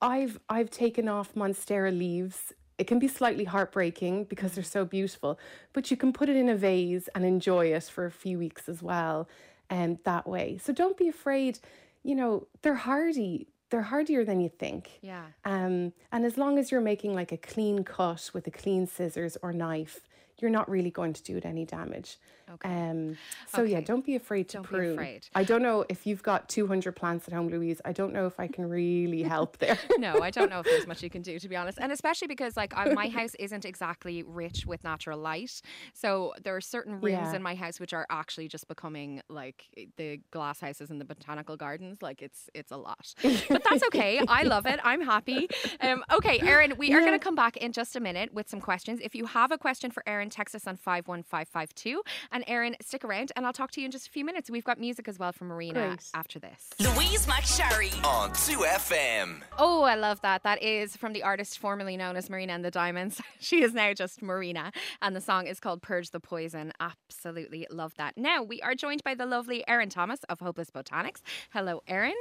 i've 0.02 0.38
i've 0.48 0.70
taken 0.70 1.08
off 1.08 1.34
monstera 1.34 1.96
leaves 1.96 2.52
it 2.80 2.86
can 2.86 2.98
be 2.98 3.08
slightly 3.08 3.44
heartbreaking 3.44 4.24
because 4.24 4.52
they're 4.52 4.64
so 4.64 4.86
beautiful, 4.86 5.38
but 5.74 5.90
you 5.90 5.98
can 5.98 6.14
put 6.14 6.30
it 6.30 6.36
in 6.36 6.48
a 6.48 6.56
vase 6.56 7.10
and 7.14 7.26
enjoy 7.26 7.66
it 7.66 7.84
for 7.84 8.06
a 8.06 8.10
few 8.10 8.38
weeks 8.38 8.70
as 8.70 8.82
well, 8.82 9.28
and 9.68 9.96
um, 9.96 10.00
that 10.04 10.26
way. 10.26 10.58
So 10.64 10.72
don't 10.72 10.96
be 10.96 11.06
afraid. 11.06 11.58
You 12.02 12.14
know, 12.14 12.46
they're 12.62 12.74
hardy. 12.74 13.48
They're 13.68 13.82
hardier 13.82 14.24
than 14.24 14.40
you 14.40 14.48
think. 14.48 14.98
Yeah. 15.02 15.26
Um, 15.44 15.92
and 16.10 16.24
as 16.24 16.38
long 16.38 16.58
as 16.58 16.70
you're 16.70 16.80
making 16.80 17.14
like 17.14 17.32
a 17.32 17.36
clean 17.36 17.84
cut 17.84 18.30
with 18.32 18.46
a 18.46 18.50
clean 18.50 18.86
scissors 18.86 19.36
or 19.42 19.52
knife, 19.52 20.00
you're 20.40 20.50
not 20.50 20.68
really 20.70 20.90
going 20.90 21.12
to 21.12 21.22
do 21.22 21.36
it 21.36 21.44
any 21.44 21.64
damage. 21.64 22.18
Okay. 22.54 22.68
Um, 22.68 23.16
so 23.46 23.62
okay. 23.62 23.72
yeah, 23.72 23.80
don't 23.80 24.04
be 24.04 24.16
afraid 24.16 24.48
to 24.50 24.58
don't 24.58 24.64
prune. 24.64 24.92
Afraid. 24.92 25.28
I 25.34 25.44
don't 25.44 25.62
know 25.62 25.84
if 25.88 26.06
you've 26.06 26.22
got 26.22 26.48
200 26.48 26.96
plants 26.96 27.28
at 27.28 27.34
home, 27.34 27.48
Louise. 27.48 27.80
I 27.84 27.92
don't 27.92 28.12
know 28.12 28.26
if 28.26 28.40
I 28.40 28.48
can 28.48 28.68
really 28.68 29.22
help 29.36 29.58
there. 29.58 29.78
no, 29.98 30.20
I 30.20 30.30
don't 30.30 30.50
know 30.50 30.60
if 30.60 30.66
there's 30.66 30.86
much 30.86 31.02
you 31.02 31.10
can 31.10 31.22
do 31.22 31.38
to 31.38 31.48
be 31.48 31.56
honest, 31.56 31.78
and 31.80 31.92
especially 31.92 32.28
because 32.28 32.56
like 32.56 32.76
I, 32.76 32.92
my 32.92 33.08
house 33.08 33.34
isn't 33.38 33.64
exactly 33.64 34.22
rich 34.22 34.66
with 34.66 34.82
natural 34.82 35.18
light, 35.18 35.62
so 35.94 36.34
there 36.42 36.56
are 36.56 36.60
certain 36.60 36.94
rooms 36.94 37.28
yeah. 37.30 37.34
in 37.34 37.42
my 37.42 37.54
house 37.54 37.78
which 37.78 37.92
are 37.92 38.06
actually 38.10 38.48
just 38.48 38.66
becoming 38.66 39.22
like 39.28 39.64
the 39.96 40.20
glass 40.30 40.60
houses 40.60 40.90
in 40.90 40.98
the 40.98 41.04
botanical 41.04 41.56
gardens. 41.56 42.02
Like 42.02 42.20
it's 42.20 42.50
it's 42.54 42.72
a 42.72 42.76
lot, 42.76 43.14
but 43.48 43.62
that's 43.68 43.84
okay. 43.84 44.20
I 44.28 44.42
love 44.42 44.66
it. 44.66 44.80
I'm 44.82 45.02
happy. 45.02 45.48
Um, 45.80 46.04
okay, 46.12 46.40
Erin, 46.40 46.74
we 46.78 46.88
yeah. 46.88 46.96
are 46.96 47.00
going 47.00 47.12
to 47.12 47.18
come 47.18 47.34
back 47.34 47.56
in 47.58 47.72
just 47.72 47.94
a 47.94 48.00
minute 48.00 48.34
with 48.34 48.48
some 48.48 48.60
questions. 48.60 49.00
If 49.02 49.14
you 49.14 49.26
have 49.26 49.52
a 49.52 49.58
question 49.58 49.90
for 49.90 50.02
Erin 50.06 50.29
Erin, 50.30 50.44
text 50.44 50.54
us 50.54 50.66
on 50.66 50.76
51552. 50.76 52.02
And 52.32 52.44
Erin, 52.46 52.76
stick 52.80 53.04
around 53.04 53.32
and 53.36 53.46
I'll 53.46 53.52
talk 53.52 53.70
to 53.72 53.80
you 53.80 53.86
in 53.86 53.90
just 53.90 54.06
a 54.06 54.10
few 54.10 54.24
minutes. 54.24 54.50
We've 54.50 54.64
got 54.64 54.78
music 54.78 55.08
as 55.08 55.18
well 55.18 55.32
from 55.32 55.48
Marina 55.48 55.88
Great. 55.88 56.08
after 56.14 56.38
this. 56.38 56.70
Louise 56.78 57.26
McSharry 57.26 57.92
on 58.04 58.30
2FM. 58.30 59.42
Oh, 59.58 59.82
I 59.82 59.96
love 59.96 60.20
that. 60.22 60.42
That 60.44 60.62
is 60.62 60.96
from 60.96 61.12
the 61.12 61.22
artist 61.22 61.58
formerly 61.58 61.96
known 61.96 62.16
as 62.16 62.30
Marina 62.30 62.52
and 62.52 62.64
the 62.64 62.70
Diamonds. 62.70 63.20
she 63.40 63.62
is 63.62 63.74
now 63.74 63.92
just 63.92 64.22
Marina. 64.22 64.72
And 65.02 65.14
the 65.16 65.20
song 65.20 65.46
is 65.46 65.60
called 65.60 65.82
Purge 65.82 66.10
the 66.10 66.20
Poison. 66.20 66.72
Absolutely 66.80 67.66
love 67.70 67.94
that. 67.96 68.16
Now, 68.16 68.42
we 68.42 68.62
are 68.62 68.74
joined 68.74 69.02
by 69.04 69.14
the 69.14 69.26
lovely 69.26 69.66
Erin 69.68 69.88
Thomas 69.88 70.20
of 70.28 70.40
Hopeless 70.40 70.70
Botanics. 70.70 71.20
Hello, 71.52 71.82
Erin. 71.88 72.14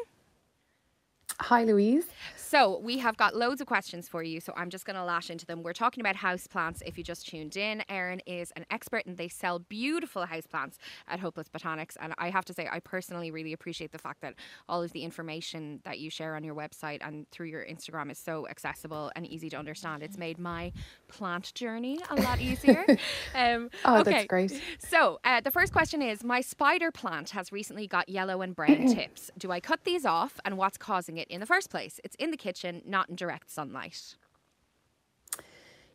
Hi, 1.41 1.63
Louise. 1.63 2.05
So 2.35 2.79
we 2.79 2.97
have 2.97 3.15
got 3.15 3.33
loads 3.33 3.61
of 3.61 3.67
questions 3.67 4.09
for 4.09 4.21
you. 4.23 4.41
So 4.41 4.51
I'm 4.57 4.69
just 4.69 4.83
going 4.85 4.97
to 4.97 5.03
lash 5.05 5.29
into 5.29 5.45
them. 5.45 5.63
We're 5.63 5.71
talking 5.71 6.01
about 6.01 6.15
houseplants. 6.17 6.81
If 6.85 6.97
you 6.97 7.03
just 7.03 7.27
tuned 7.27 7.55
in, 7.55 7.81
Erin 7.87 8.19
is 8.25 8.51
an 8.57 8.65
expert 8.69 9.05
and 9.05 9.15
they 9.15 9.29
sell 9.29 9.59
beautiful 9.59 10.25
houseplants 10.25 10.75
at 11.07 11.19
Hopeless 11.21 11.47
Botanics. 11.47 11.95
And 12.01 12.13
I 12.17 12.29
have 12.29 12.43
to 12.45 12.53
say, 12.53 12.67
I 12.69 12.79
personally 12.81 13.31
really 13.31 13.53
appreciate 13.53 13.93
the 13.93 13.97
fact 13.99 14.19
that 14.21 14.33
all 14.67 14.83
of 14.83 14.91
the 14.91 15.03
information 15.03 15.79
that 15.85 15.99
you 15.99 16.09
share 16.09 16.35
on 16.35 16.43
your 16.43 16.55
website 16.55 16.97
and 17.01 17.29
through 17.31 17.47
your 17.47 17.63
Instagram 17.63 18.11
is 18.11 18.17
so 18.17 18.45
accessible 18.49 19.11
and 19.15 19.25
easy 19.25 19.49
to 19.51 19.57
understand. 19.57 20.03
It's 20.03 20.17
made 20.17 20.39
my 20.39 20.73
plant 21.07 21.53
journey 21.53 21.99
a 22.09 22.15
lot 22.15 22.41
easier. 22.41 22.83
um, 23.35 23.69
Oh, 23.85 23.99
okay. 24.01 24.11
that's 24.11 24.25
great. 24.25 24.61
So 24.79 25.19
uh, 25.23 25.39
the 25.39 25.51
first 25.51 25.71
question 25.71 26.01
is 26.01 26.23
My 26.23 26.41
spider 26.41 26.91
plant 26.91 27.29
has 27.29 27.51
recently 27.53 27.87
got 27.87 28.09
yellow 28.09 28.41
and 28.41 28.53
brown 28.55 28.87
tips. 28.93 29.31
Do 29.37 29.51
I 29.51 29.61
cut 29.61 29.85
these 29.85 30.05
off 30.05 30.39
and 30.43 30.57
what's 30.57 30.77
causing 30.77 31.17
it 31.19 31.27
in 31.29 31.39
the 31.39 31.45
first 31.45 31.69
place? 31.69 31.99
It's 32.03 32.15
in 32.15 32.31
the 32.31 32.37
kitchen, 32.37 32.81
not 32.85 33.09
in 33.09 33.15
direct 33.15 33.51
sunlight. 33.51 34.15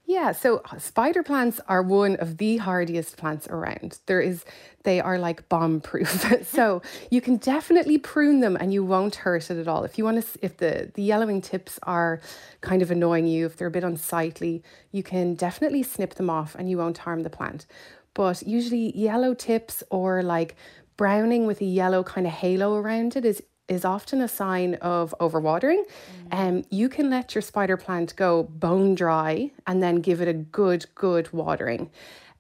Yeah, 0.07 0.33
so 0.33 0.61
uh, 0.71 0.78
spider 0.78 1.23
plants 1.23 1.61
are 1.66 1.83
one 1.83 2.16
of 2.16 2.37
the 2.37 2.59
hardiest 2.59 3.16
plants 3.16 3.49
around. 3.49 4.00
There 4.04 4.21
is 4.21 4.45
they 4.83 5.00
are 5.00 5.19
like 5.19 5.49
bomb 5.49 5.81
proof. 5.81 6.47
so 6.47 6.83
you 7.11 7.23
can 7.23 7.38
definitely 7.38 7.97
prune 7.97 8.40
them 8.40 8.54
and 8.54 8.73
you 8.73 8.85
won't 8.85 9.14
hurt 9.14 9.50
it 9.50 9.59
at 9.59 9.66
all. 9.66 9.83
If 9.85 9.97
you 9.97 10.04
want 10.04 10.23
to 10.23 10.38
if 10.43 10.59
the 10.59 10.90
the 10.95 11.02
yellowing 11.02 11.40
tips 11.40 11.78
are 11.85 12.21
kind 12.61 12.83
of 12.83 12.90
annoying 12.90 13.26
you, 13.26 13.47
if 13.47 13.57
they're 13.57 13.69
a 13.69 13.71
bit 13.71 13.85
unsightly, 13.85 14.62
you 14.93 15.02
can 15.02 15.35
definitely 15.37 15.83
snip 15.83 16.14
them 16.14 16.28
off 16.28 16.54
and 16.54 16.69
you 16.69 16.76
won't 16.76 16.99
harm 16.99 17.23
the 17.23 17.31
plant. 17.31 17.64
But 18.12 18.43
usually 18.43 18.97
yellow 18.97 19.33
tips 19.33 19.83
or 19.90 20.23
like 20.23 20.54
browning 20.99 21.47
with 21.47 21.62
a 21.62 21.64
yellow 21.64 22.02
kind 22.02 22.26
of 22.26 22.33
halo 22.35 22.76
around 22.76 23.16
it 23.16 23.25
is 23.25 23.43
is 23.68 23.85
often 23.85 24.21
a 24.21 24.28
sign 24.28 24.75
of 24.76 25.14
overwatering. 25.21 25.83
Um, 26.30 26.64
you 26.71 26.88
can 26.88 27.11
let 27.11 27.35
your 27.35 27.42
spider 27.42 27.76
plant 27.76 28.14
go 28.16 28.44
bone 28.44 28.94
dry 28.94 29.50
and 29.66 29.83
then 29.83 29.97
give 29.97 30.21
it 30.21 30.28
a 30.28 30.35
good, 30.35 30.87
good 30.94 31.33
watering. 31.33 31.90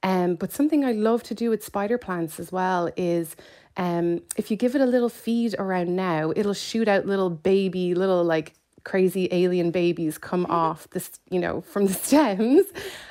Um, 0.02 0.34
but 0.34 0.52
something 0.52 0.84
I 0.84 0.92
love 0.92 1.22
to 1.24 1.34
do 1.34 1.48
with 1.48 1.64
spider 1.64 1.96
plants 1.96 2.38
as 2.38 2.52
well 2.52 2.90
is 2.96 3.36
um, 3.76 4.20
if 4.36 4.50
you 4.50 4.56
give 4.56 4.74
it 4.74 4.82
a 4.82 4.86
little 4.86 5.08
feed 5.08 5.54
around 5.58 5.96
now, 5.96 6.32
it'll 6.36 6.54
shoot 6.54 6.88
out 6.88 7.06
little 7.06 7.30
baby, 7.30 7.94
little 7.94 8.22
like 8.22 8.52
crazy 8.84 9.28
alien 9.32 9.70
babies 9.70 10.18
come 10.18 10.46
off 10.50 10.88
this, 10.90 11.10
you 11.30 11.40
know, 11.40 11.62
from 11.62 11.86
the 11.86 11.94
stems 11.94 12.66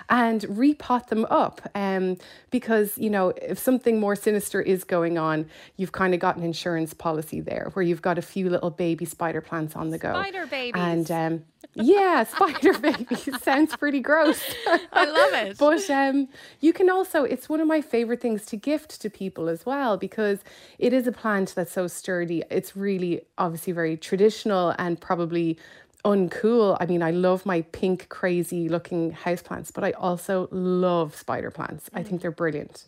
and 0.10 0.42
repot 0.42 1.08
them 1.08 1.26
up. 1.30 1.62
Um, 1.76 2.18
because, 2.52 2.98
you 2.98 3.10
know, 3.10 3.30
if 3.42 3.58
something 3.58 4.00
more 4.00 4.16
sinister 4.16 4.62
is 4.62 4.84
going 4.84 5.18
on, 5.18 5.48
you've 5.78 5.92
kind 5.92 6.14
of 6.14 6.20
got 6.20 6.38
an 6.38 6.44
insurance 6.44 6.94
policy 6.94 7.42
there 7.42 7.70
where 7.74 7.84
you've 7.84 8.02
got 8.02 8.18
a 8.18 8.22
few 8.22 8.50
little 8.50 8.70
baby 8.70 9.06
spider 9.06 9.42
plants 9.42 9.76
on 9.76 9.90
the 9.90 9.98
go. 9.98 10.12
Spider 10.12 10.46
babies. 10.46 10.74
And 10.76 11.12
um, 11.12 11.44
yeah, 11.74 12.24
spider 12.36 12.78
babies 12.78 13.30
sounds 13.42 13.76
pretty 13.76 14.00
gross. 14.00 14.42
I 14.92 15.06
love 15.06 15.34
it. 15.48 15.58
But 15.58 15.90
um, 15.90 16.28
you 16.60 16.74
can 16.74 16.90
also, 16.90 17.24
it's 17.24 17.50
one 17.50 17.62
of 17.62 17.68
my 17.68 17.82
favorite 17.82 18.22
things 18.22 18.46
to 18.48 18.58
gift 18.58 19.02
to 19.02 19.10
people 19.10 19.50
as 19.50 19.66
well 19.66 19.98
because 19.98 20.40
it 20.80 20.94
is 20.94 21.08
a 21.08 21.12
plant 21.12 21.54
that's 21.56 21.72
so 21.72 21.88
sturdy. 21.88 22.44
It's 22.50 22.76
really 22.76 23.22
obviously 23.38 23.74
very 23.74 23.98
traditional 23.98 24.76
and 24.78 25.00
probably 25.00 25.58
uncool. 26.04 26.78
I 26.80 26.86
mean, 26.86 27.02
I 27.02 27.12
love 27.12 27.46
my 27.46 27.62
pink, 27.62 28.10
crazy 28.10 28.70
looking 28.70 29.14
houseplants, 29.14 29.74
but 29.74 29.84
I 29.84 29.92
also 29.92 30.48
love 30.52 31.16
spider 31.16 31.52
plants. 31.52 31.90
I 31.94 32.04
think 32.04 32.22
they're 32.22 32.32
brilliant. 32.32 32.86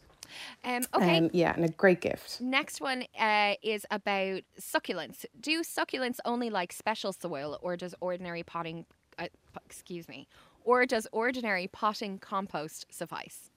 Um, 0.64 0.84
okay. 0.94 1.18
Um, 1.18 1.30
yeah, 1.34 1.54
and 1.56 1.66
a 1.66 1.70
great 1.70 2.02
gift. 2.02 2.42
Next 2.42 2.82
one 2.82 3.06
uh, 3.18 3.54
is 3.64 3.86
about 3.92 4.42
succulents. 4.60 5.26
Do 5.40 5.62
succulents 5.62 6.18
only 6.26 6.50
like 6.50 6.74
special 6.74 7.14
soil, 7.14 7.58
or 7.62 7.78
does 7.78 7.96
ordinary 8.02 8.44
potting, 8.44 8.86
uh, 9.18 9.28
excuse 9.66 10.10
me, 10.10 10.28
or 10.64 10.86
does 10.86 11.08
ordinary 11.12 11.68
potting 11.68 12.20
compost 12.20 12.86
suffice? 12.90 13.52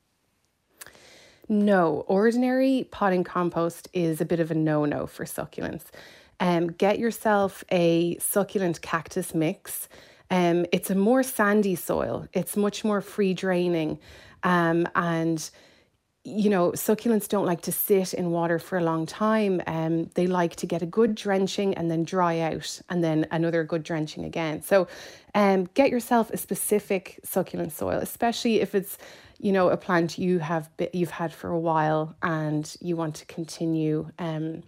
No, 1.48 2.04
ordinary 2.06 2.86
potting 2.90 3.24
compost 3.24 3.88
is 3.94 4.20
a 4.20 4.26
bit 4.26 4.38
of 4.38 4.50
a 4.50 4.54
no 4.54 4.84
no 4.84 5.06
for 5.06 5.24
succulents. 5.24 5.86
Um, 6.40 6.68
get 6.68 6.98
yourself 6.98 7.64
a 7.70 8.16
succulent 8.18 8.80
cactus 8.80 9.34
mix. 9.34 9.88
Um, 10.30 10.66
it's 10.72 10.90
a 10.90 10.94
more 10.94 11.22
sandy 11.22 11.74
soil, 11.74 12.28
it's 12.32 12.56
much 12.56 12.84
more 12.84 13.00
free 13.00 13.34
draining. 13.34 13.98
Um, 14.42 14.86
and 14.94 15.50
you 16.24 16.50
know, 16.50 16.72
succulents 16.72 17.28
don't 17.28 17.46
like 17.46 17.62
to 17.62 17.72
sit 17.72 18.12
in 18.12 18.30
water 18.30 18.58
for 18.58 18.76
a 18.76 18.82
long 18.82 19.06
time. 19.06 19.62
Um, 19.66 20.10
they 20.14 20.26
like 20.26 20.56
to 20.56 20.66
get 20.66 20.82
a 20.82 20.86
good 20.86 21.14
drenching 21.14 21.74
and 21.74 21.90
then 21.90 22.04
dry 22.04 22.40
out, 22.40 22.80
and 22.90 23.02
then 23.02 23.26
another 23.30 23.64
good 23.64 23.82
drenching 23.82 24.24
again. 24.24 24.62
So, 24.62 24.88
um, 25.34 25.64
get 25.74 25.90
yourself 25.90 26.30
a 26.30 26.36
specific 26.36 27.20
succulent 27.24 27.72
soil, 27.72 27.98
especially 27.98 28.60
if 28.60 28.74
it's, 28.74 28.98
you 29.38 29.52
know, 29.52 29.70
a 29.70 29.76
plant 29.76 30.18
you 30.18 30.38
have 30.40 30.68
you've 30.92 31.10
had 31.10 31.32
for 31.32 31.50
a 31.50 31.58
while 31.58 32.14
and 32.22 32.76
you 32.80 32.96
want 32.96 33.14
to 33.16 33.26
continue 33.26 34.10
um, 34.18 34.62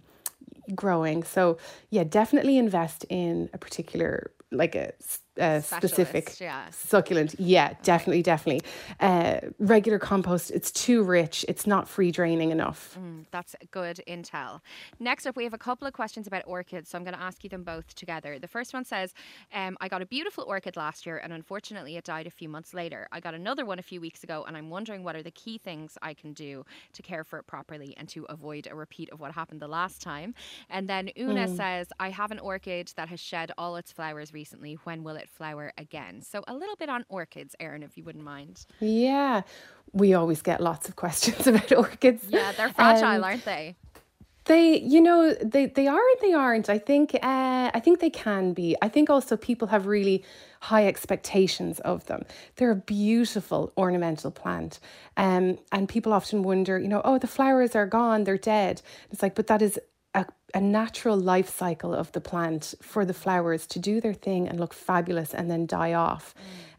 growing. 0.75 1.23
So, 1.23 1.57
yeah, 1.89 2.03
definitely 2.03 2.57
invest 2.57 3.05
in 3.09 3.49
a 3.53 3.57
particular, 3.57 4.31
like 4.51 4.75
a, 4.75 4.91
a 5.37 5.61
specific 5.61 6.39
yeah. 6.39 6.69
succulent. 6.71 7.35
Yeah, 7.39 7.73
definitely, 7.83 8.21
definitely. 8.21 8.67
Uh, 8.99 9.39
regular 9.59 9.99
compost, 9.99 10.51
it's 10.51 10.71
too 10.71 11.03
rich. 11.03 11.45
It's 11.47 11.65
not 11.65 11.87
free 11.87 12.11
draining 12.11 12.51
enough. 12.51 12.97
Mm, 12.99 13.25
that's 13.31 13.55
good 13.71 14.01
intel. 14.07 14.61
Next 14.99 15.25
up, 15.25 15.35
we 15.35 15.43
have 15.43 15.53
a 15.53 15.57
couple 15.57 15.87
of 15.87 15.93
questions 15.93 16.27
about 16.27 16.43
orchids, 16.45 16.89
so 16.89 16.97
I'm 16.97 17.03
going 17.03 17.15
to 17.15 17.21
ask 17.21 17.43
you 17.43 17.49
them 17.49 17.63
both 17.63 17.95
together. 17.95 18.39
The 18.39 18.47
first 18.47 18.73
one 18.73 18.83
says, 18.83 19.13
um, 19.53 19.77
I 19.79 19.87
got 19.87 20.01
a 20.01 20.05
beautiful 20.05 20.43
orchid 20.47 20.75
last 20.75 21.05
year, 21.05 21.17
and 21.17 21.31
unfortunately, 21.31 21.97
it 21.97 22.03
died 22.03 22.27
a 22.27 22.31
few 22.31 22.49
months 22.49 22.73
later. 22.73 23.07
I 23.11 23.19
got 23.19 23.33
another 23.33 23.65
one 23.65 23.79
a 23.79 23.83
few 23.83 24.01
weeks 24.01 24.23
ago, 24.23 24.43
and 24.47 24.57
I'm 24.57 24.69
wondering 24.69 25.03
what 25.03 25.15
are 25.15 25.23
the 25.23 25.31
key 25.31 25.57
things 25.57 25.97
I 26.01 26.13
can 26.13 26.33
do 26.33 26.65
to 26.93 27.01
care 27.01 27.23
for 27.23 27.39
it 27.39 27.47
properly 27.47 27.95
and 27.97 28.07
to 28.09 28.25
avoid 28.25 28.67
a 28.69 28.75
repeat 28.75 29.09
of 29.11 29.19
what 29.19 29.31
happened 29.31 29.61
the 29.61 29.67
last 29.67 30.01
time. 30.01 30.33
And 30.69 30.89
then 30.89 31.09
Una 31.17 31.47
says, 31.47 31.87
I 31.99 32.09
have 32.09 32.31
an 32.31 32.39
orchid 32.39 32.91
that 32.95 33.09
has 33.09 33.19
shed 33.19 33.51
all 33.57 33.75
its 33.75 33.91
flowers 33.91 34.33
recently. 34.33 34.77
When 34.83 35.03
will 35.03 35.15
it 35.15 35.20
flower 35.29 35.71
again? 35.77 36.21
So 36.21 36.43
a 36.47 36.53
little 36.53 36.75
bit 36.75 36.89
on 36.89 37.05
orchids, 37.09 37.55
Erin, 37.59 37.83
if 37.83 37.97
you 37.97 38.03
wouldn't 38.03 38.23
mind. 38.23 38.65
Yeah, 38.79 39.41
we 39.93 40.13
always 40.13 40.41
get 40.41 40.61
lots 40.61 40.87
of 40.89 40.95
questions 41.03 41.47
about 41.47 41.71
orchids. 41.71 42.25
Yeah, 42.29 42.51
they're 42.53 42.69
fragile, 42.69 43.05
Um, 43.05 43.23
aren't 43.23 43.45
they? 43.45 43.75
They, 44.45 44.79
you 44.79 45.01
know, 45.01 45.35
they 45.35 45.67
they 45.67 45.85
are 45.87 45.99
and 45.99 46.19
they 46.19 46.33
aren't. 46.33 46.67
I 46.67 46.79
think 46.79 47.13
uh, 47.13 47.71
I 47.73 47.79
think 47.79 47.99
they 47.99 48.09
can 48.09 48.53
be. 48.53 48.75
I 48.81 48.89
think 48.89 49.09
also 49.09 49.37
people 49.37 49.67
have 49.67 49.85
really 49.85 50.23
high 50.61 50.87
expectations 50.87 51.79
of 51.81 52.05
them. 52.07 52.23
They're 52.55 52.71
a 52.71 52.75
beautiful 52.75 53.71
ornamental 53.77 54.31
plant, 54.31 54.79
um, 55.15 55.59
and 55.71 55.87
people 55.87 56.11
often 56.11 56.41
wonder, 56.41 56.79
you 56.79 56.87
know, 56.87 57.01
oh, 57.05 57.19
the 57.19 57.27
flowers 57.27 57.75
are 57.75 57.85
gone, 57.85 58.23
they're 58.23 58.37
dead. 58.37 58.81
It's 59.11 59.21
like, 59.21 59.35
but 59.35 59.45
that 59.45 59.61
is 59.61 59.79
a, 60.13 60.25
a 60.53 60.61
natural 60.61 61.17
life 61.17 61.49
cycle 61.49 61.93
of 61.93 62.11
the 62.11 62.21
plant 62.21 62.73
for 62.81 63.05
the 63.05 63.13
flowers 63.13 63.65
to 63.67 63.79
do 63.79 64.01
their 64.01 64.13
thing 64.13 64.47
and 64.47 64.59
look 64.59 64.73
fabulous 64.73 65.33
and 65.33 65.49
then 65.49 65.65
die 65.65 65.93
off. 65.93 66.33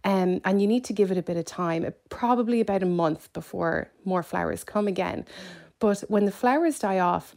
Um, 0.05 0.41
and 0.45 0.61
you 0.61 0.67
need 0.67 0.85
to 0.85 0.93
give 0.93 1.11
it 1.11 1.19
a 1.19 1.23
bit 1.23 1.37
of 1.37 1.45
time, 1.45 1.87
probably 2.09 2.61
about 2.61 2.83
a 2.83 2.87
month 2.87 3.33
before 3.33 3.91
more 4.05 4.23
flowers 4.23 4.65
come 4.65 4.89
again. 4.89 5.25
But 5.79 6.01
when 6.09 6.25
the 6.27 6.33
flowers 6.33 6.79
die 6.79 6.99
off, 6.99 7.35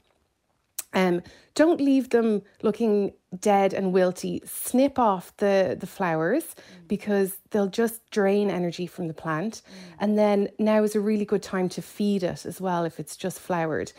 um, 0.96 1.22
don't 1.54 1.80
leave 1.80 2.10
them 2.10 2.42
looking 2.64 3.14
dead 3.40 3.74
and 3.74 3.94
wilty. 3.94 4.48
Snip 4.48 4.98
off 4.98 5.36
the, 5.38 5.78
the 5.80 5.88
flowers 5.88 6.56
because 6.88 7.38
they'll 7.52 7.68
just 7.68 8.10
drain 8.10 8.50
energy 8.50 8.88
from 8.88 9.08
the 9.08 9.14
plant. 9.14 9.62
And 10.00 10.18
then 10.18 10.50
now 10.58 10.84
is 10.84 10.96
a 10.96 11.00
really 11.00 11.25
good 11.25 11.44
time 11.44 11.70
to 11.70 11.82
feed 11.82 12.24
it 12.24 12.46
as 12.46 12.60
well 12.60 12.86
if 12.86 13.00
it's 13.00 13.16
just 13.16 13.40
flowered. 13.40 13.92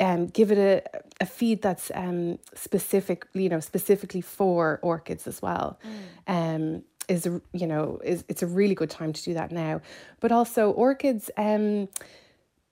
Um, 0.00 0.26
give 0.26 0.50
it 0.50 0.58
a, 0.58 1.00
a 1.20 1.26
feed 1.26 1.62
that's 1.62 1.90
um, 1.94 2.38
specific, 2.54 3.26
you 3.32 3.48
know, 3.48 3.60
specifically 3.60 4.20
for 4.20 4.80
orchids 4.82 5.26
as 5.26 5.40
well. 5.40 5.78
Um, 6.26 6.82
is 7.08 7.26
you 7.52 7.66
know 7.66 7.98
is 8.04 8.24
it's 8.28 8.40
a 8.40 8.46
really 8.46 8.76
good 8.76 8.88
time 8.88 9.12
to 9.12 9.22
do 9.22 9.34
that 9.34 9.50
now. 9.50 9.80
But 10.20 10.30
also 10.30 10.70
orchids. 10.70 11.28
Um, 11.36 11.88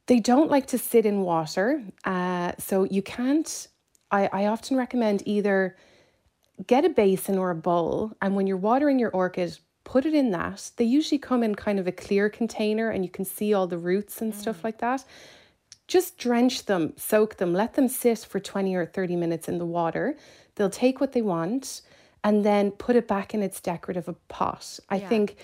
they 0.09 0.19
don't 0.19 0.51
like 0.51 0.67
to 0.67 0.79
sit 0.79 1.07
in 1.07 1.21
water. 1.21 1.83
Uh, 2.05 2.53
so 2.59 2.85
you 2.85 3.03
can't, 3.03 3.69
I, 4.11 4.29
I 4.33 4.47
often 4.47 4.77
recommend 4.77 5.23
either 5.27 5.77
get 6.67 6.85
a 6.85 6.89
basin 6.89 7.39
or 7.39 7.51
a 7.51 7.55
bowl, 7.55 8.13
and 8.21 8.35
when 8.35 8.47
you're 8.47 8.57
watering 8.57 8.99
your 8.99 9.11
orchid, 9.11 9.59
put 9.85 10.05
it 10.05 10.15
in 10.15 10.33
that. 10.33 10.71
They 10.77 10.85
usually 10.85 11.19
come 11.19 11.43
in 11.43 11.55
kind 11.55 11.79
of 11.79 11.87
a 11.87 11.93
clear 11.93 12.29
container 12.29 12.91
and 12.91 13.05
you 13.05 13.11
can 13.11 13.25
see 13.25 13.55
all 13.55 13.67
the 13.67 13.79
roots 13.79 14.21
and 14.21 14.35
mm. 14.35 14.37
stuff 14.37 14.63
like 14.65 14.79
that. 14.79 15.05
Just 15.87 16.19
drench 16.19 16.67
them, 16.67 16.93
soak 16.97 17.37
them, 17.37 17.55
let 17.55 17.75
them 17.75 17.89
sit 17.89 18.19
for 18.19 18.39
20 18.39 18.75
or 18.75 18.85
30 18.85 19.17
minutes 19.17 19.49
in 19.49 19.57
the 19.57 19.65
water. 19.65 20.17
They'll 20.57 20.69
take 20.69 21.01
what 21.01 21.13
they 21.13 21.23
want 21.23 21.81
and 22.23 22.45
then 22.45 22.73
put 22.73 22.97
it 22.97 23.09
back 23.09 23.33
in 23.33 23.43
its 23.43 23.61
decorative 23.61 24.15
pot. 24.29 24.79
I 24.91 24.97
yeah. 24.97 25.09
think 25.09 25.37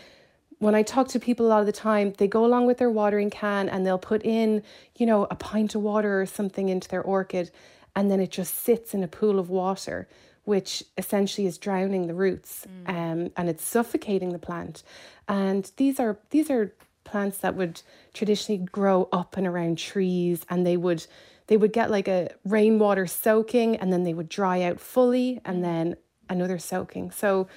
when 0.58 0.74
I 0.74 0.82
talk 0.82 1.08
to 1.08 1.20
people 1.20 1.46
a 1.46 1.48
lot 1.48 1.60
of 1.60 1.66
the 1.66 1.72
time, 1.72 2.14
they 2.18 2.28
go 2.28 2.44
along 2.44 2.66
with 2.66 2.78
their 2.78 2.90
watering 2.90 3.30
can 3.30 3.68
and 3.68 3.86
they'll 3.86 3.98
put 3.98 4.24
in, 4.24 4.62
you 4.96 5.06
know, 5.06 5.26
a 5.30 5.34
pint 5.34 5.74
of 5.74 5.82
water 5.82 6.20
or 6.20 6.26
something 6.26 6.68
into 6.68 6.88
their 6.88 7.02
orchid 7.02 7.50
and 7.96 8.10
then 8.10 8.20
it 8.20 8.30
just 8.30 8.54
sits 8.54 8.94
in 8.94 9.02
a 9.02 9.08
pool 9.08 9.38
of 9.38 9.50
water 9.50 10.08
which 10.44 10.84
essentially 10.98 11.46
is 11.46 11.58
drowning 11.58 12.06
the 12.06 12.14
roots 12.14 12.66
mm. 12.66 12.88
um, 12.88 13.30
and 13.36 13.48
it's 13.48 13.64
suffocating 13.64 14.30
the 14.30 14.38
plant. 14.38 14.82
And 15.26 15.70
these 15.76 15.98
are 15.98 16.18
these 16.30 16.50
are 16.50 16.74
plants 17.04 17.38
that 17.38 17.54
would 17.54 17.82
traditionally 18.12 18.58
grow 18.58 19.08
up 19.12 19.36
and 19.36 19.46
around 19.46 19.78
trees 19.78 20.44
and 20.48 20.66
they 20.66 20.76
would 20.76 21.06
they 21.46 21.56
would 21.56 21.72
get 21.72 21.90
like 21.90 22.08
a 22.08 22.30
rainwater 22.44 23.06
soaking 23.06 23.76
and 23.76 23.92
then 23.92 24.04
they 24.04 24.14
would 24.14 24.28
dry 24.28 24.62
out 24.62 24.80
fully 24.80 25.40
and 25.44 25.58
mm. 25.58 25.62
then 25.62 25.96
another 26.28 26.58
soaking. 26.58 27.10
So 27.10 27.48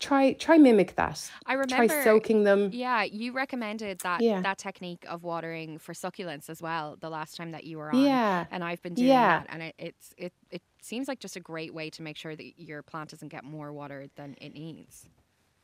try 0.00 0.32
try 0.32 0.58
mimic 0.58 0.94
that. 0.96 1.30
I 1.46 1.54
remember 1.54 1.88
try 1.88 2.04
soaking 2.04 2.44
them. 2.44 2.70
Yeah, 2.72 3.02
you 3.02 3.32
recommended 3.32 4.00
that 4.00 4.20
yeah. 4.20 4.40
that 4.42 4.58
technique 4.58 5.04
of 5.08 5.24
watering 5.24 5.78
for 5.78 5.92
succulents 5.92 6.48
as 6.48 6.62
well 6.62 6.96
the 7.00 7.10
last 7.10 7.36
time 7.36 7.52
that 7.52 7.64
you 7.64 7.78
were 7.78 7.92
on. 7.92 8.00
Yeah, 8.00 8.46
and 8.50 8.62
I've 8.64 8.82
been 8.82 8.94
doing 8.94 9.08
yeah. 9.08 9.40
that, 9.40 9.46
and 9.50 9.62
it, 9.62 9.74
it's 9.78 10.14
it 10.16 10.32
it 10.50 10.62
seems 10.80 11.08
like 11.08 11.20
just 11.20 11.36
a 11.36 11.40
great 11.40 11.74
way 11.74 11.90
to 11.90 12.02
make 12.02 12.16
sure 12.16 12.34
that 12.34 12.58
your 12.58 12.82
plant 12.82 13.10
doesn't 13.10 13.28
get 13.28 13.44
more 13.44 13.72
water 13.72 14.06
than 14.16 14.36
it 14.40 14.54
needs. 14.54 15.08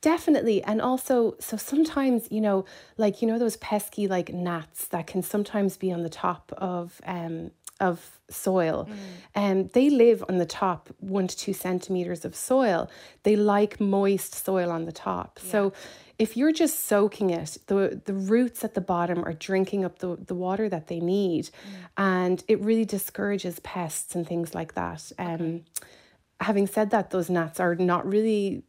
Definitely. 0.00 0.62
And 0.64 0.82
also, 0.82 1.34
so 1.40 1.56
sometimes, 1.56 2.28
you 2.30 2.42
know, 2.42 2.66
like, 2.98 3.22
you 3.22 3.28
know, 3.28 3.38
those 3.38 3.56
pesky 3.56 4.06
like 4.06 4.34
gnats 4.34 4.86
that 4.88 5.06
can 5.06 5.22
sometimes 5.22 5.78
be 5.78 5.90
on 5.90 6.02
the 6.02 6.10
top 6.10 6.52
of 6.58 7.00
um 7.06 7.52
of 7.80 8.20
soil. 8.30 8.88
And 9.34 9.64
mm. 9.64 9.66
um, 9.66 9.70
they 9.74 9.90
live 9.90 10.24
on 10.28 10.38
the 10.38 10.46
top 10.46 10.88
one 11.00 11.26
to 11.26 11.36
two 11.36 11.52
centimeters 11.52 12.24
of 12.24 12.34
soil. 12.34 12.90
They 13.22 13.36
like 13.36 13.80
moist 13.80 14.34
soil 14.34 14.70
on 14.70 14.84
the 14.84 14.92
top. 14.92 15.40
Yeah. 15.42 15.50
So 15.50 15.72
if 16.18 16.36
you're 16.36 16.52
just 16.52 16.86
soaking 16.86 17.30
it, 17.30 17.58
the 17.66 18.00
the 18.04 18.14
roots 18.14 18.64
at 18.64 18.74
the 18.74 18.80
bottom 18.80 19.24
are 19.24 19.32
drinking 19.32 19.84
up 19.84 19.98
the, 19.98 20.16
the 20.16 20.34
water 20.34 20.68
that 20.68 20.86
they 20.86 21.00
need. 21.00 21.46
Mm. 21.46 21.50
And 21.96 22.44
it 22.48 22.60
really 22.60 22.84
discourages 22.84 23.60
pests 23.60 24.14
and 24.14 24.26
things 24.26 24.54
like 24.54 24.74
that. 24.74 25.12
Um, 25.18 25.34
okay. 25.34 25.62
having 26.40 26.66
said 26.66 26.90
that, 26.90 27.10
those 27.10 27.28
gnats 27.30 27.58
are 27.60 27.74
not 27.74 28.06
really 28.06 28.62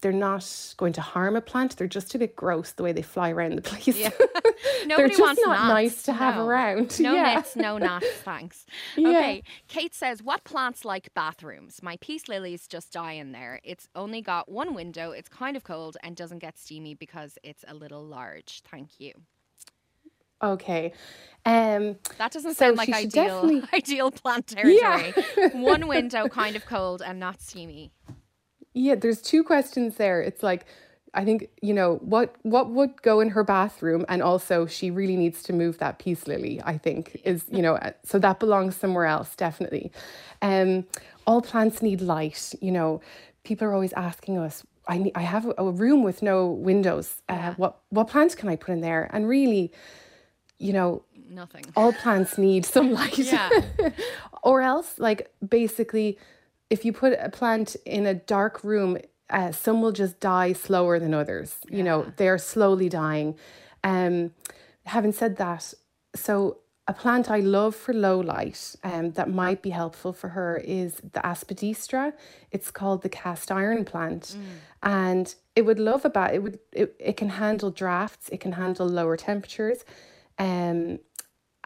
they're 0.00 0.12
not 0.12 0.74
going 0.76 0.92
to 0.92 1.00
harm 1.00 1.36
a 1.36 1.40
plant. 1.40 1.76
They're 1.76 1.86
just 1.86 2.14
a 2.14 2.18
bit 2.18 2.36
gross 2.36 2.72
the 2.72 2.82
way 2.82 2.92
they 2.92 3.02
fly 3.02 3.30
around 3.30 3.56
the 3.56 3.62
place. 3.62 3.96
Yeah. 3.96 4.10
Nobody 4.86 5.14
they're 5.14 5.24
wants 5.24 5.40
not 5.44 5.68
nice 5.68 6.02
to 6.04 6.12
have 6.12 6.36
around. 6.36 7.00
No 7.00 7.14
yeah. 7.14 7.34
nits, 7.34 7.56
no 7.56 7.78
gnats, 7.78 8.06
thanks. 8.22 8.66
Yeah. 8.96 9.08
Okay, 9.08 9.42
Kate 9.68 9.94
says, 9.94 10.22
"What 10.22 10.44
plants 10.44 10.84
like 10.84 11.12
bathrooms? 11.14 11.82
My 11.82 11.96
peace 12.00 12.28
lilies 12.28 12.68
just 12.68 12.92
die 12.92 13.12
in 13.12 13.32
there. 13.32 13.60
It's 13.64 13.88
only 13.94 14.20
got 14.20 14.50
one 14.50 14.74
window. 14.74 15.12
It's 15.12 15.28
kind 15.28 15.56
of 15.56 15.64
cold 15.64 15.96
and 16.02 16.14
doesn't 16.14 16.38
get 16.38 16.58
steamy 16.58 16.94
because 16.94 17.38
it's 17.42 17.64
a 17.66 17.74
little 17.74 18.04
large. 18.04 18.62
Thank 18.70 19.00
you." 19.00 19.12
Okay. 20.42 20.92
Um, 21.46 21.96
that 22.18 22.30
doesn't 22.32 22.54
so 22.54 22.66
sound 22.66 22.76
like 22.76 22.90
ideal 22.90 23.42
definitely... 23.42 23.68
ideal 23.72 24.10
plant 24.10 24.48
territory. 24.48 25.14
Yeah. 25.36 25.48
one 25.54 25.86
window, 25.86 26.28
kind 26.28 26.56
of 26.56 26.66
cold 26.66 27.00
and 27.00 27.18
not 27.18 27.40
steamy. 27.40 27.92
Yeah, 28.76 28.94
there's 28.94 29.22
two 29.22 29.42
questions 29.42 29.96
there. 29.96 30.20
It's 30.20 30.42
like 30.42 30.66
I 31.14 31.24
think 31.24 31.48
you 31.62 31.72
know 31.72 31.94
what 32.02 32.36
what 32.42 32.68
would 32.70 33.00
go 33.00 33.20
in 33.20 33.30
her 33.30 33.42
bathroom, 33.42 34.04
and 34.06 34.22
also 34.22 34.66
she 34.66 34.90
really 34.90 35.16
needs 35.16 35.42
to 35.44 35.54
move 35.54 35.78
that 35.78 35.98
peace 35.98 36.26
lily. 36.26 36.60
I 36.62 36.76
think 36.76 37.18
is 37.24 37.46
you 37.50 37.62
know 37.62 37.76
uh, 37.76 37.92
so 38.04 38.18
that 38.18 38.38
belongs 38.38 38.76
somewhere 38.76 39.06
else 39.06 39.34
definitely. 39.34 39.90
Um, 40.42 40.84
all 41.26 41.40
plants 41.40 41.80
need 41.80 42.02
light. 42.02 42.54
You 42.60 42.70
know, 42.70 43.00
people 43.44 43.66
are 43.66 43.72
always 43.72 43.94
asking 43.94 44.36
us. 44.36 44.62
I 44.86 44.98
need, 44.98 45.12
I 45.14 45.22
have 45.22 45.50
a 45.56 45.70
room 45.70 46.02
with 46.04 46.20
no 46.22 46.46
windows. 46.46 47.22
Uh, 47.30 47.32
yeah. 47.32 47.54
What 47.56 47.78
what 47.88 48.08
plants 48.08 48.34
can 48.34 48.50
I 48.50 48.56
put 48.56 48.72
in 48.72 48.82
there? 48.82 49.08
And 49.10 49.26
really, 49.26 49.72
you 50.58 50.74
know, 50.74 51.02
nothing. 51.30 51.64
All 51.76 51.94
plants 51.94 52.36
need 52.36 52.66
some 52.66 52.92
light. 53.00 53.16
Yeah. 53.16 53.48
or 54.42 54.60
else, 54.60 54.98
like 54.98 55.32
basically 55.48 56.18
if 56.70 56.84
you 56.84 56.92
put 56.92 57.16
a 57.20 57.28
plant 57.28 57.76
in 57.84 58.06
a 58.06 58.14
dark 58.14 58.64
room, 58.64 58.98
uh, 59.30 59.52
some 59.52 59.82
will 59.82 59.92
just 59.92 60.20
die 60.20 60.52
slower 60.52 60.98
than 60.98 61.14
others. 61.14 61.56
Yeah. 61.68 61.76
You 61.76 61.82
know, 61.82 62.12
they're 62.16 62.38
slowly 62.38 62.88
dying. 62.88 63.36
Um, 63.84 64.32
having 64.84 65.12
said 65.12 65.36
that, 65.36 65.74
so 66.14 66.58
a 66.88 66.92
plant 66.92 67.30
I 67.30 67.40
love 67.40 67.74
for 67.74 67.92
low 67.92 68.20
light 68.20 68.76
um, 68.84 69.12
that 69.12 69.28
might 69.28 69.60
be 69.60 69.70
helpful 69.70 70.12
for 70.12 70.28
her 70.28 70.56
is 70.58 70.96
the 70.96 71.20
aspidistra. 71.20 72.12
It's 72.52 72.70
called 72.70 73.02
the 73.02 73.08
cast 73.08 73.50
iron 73.50 73.84
plant. 73.84 74.36
Mm. 74.36 74.44
And 74.82 75.34
it 75.56 75.62
would 75.62 75.80
love 75.80 76.04
about 76.04 76.34
it 76.34 76.42
would 76.42 76.60
it, 76.72 76.94
it 77.00 77.16
can 77.16 77.30
handle 77.30 77.70
drafts, 77.70 78.28
it 78.28 78.38
can 78.38 78.52
handle 78.52 78.86
lower 78.86 79.16
temperatures. 79.16 79.84
Um, 80.38 81.00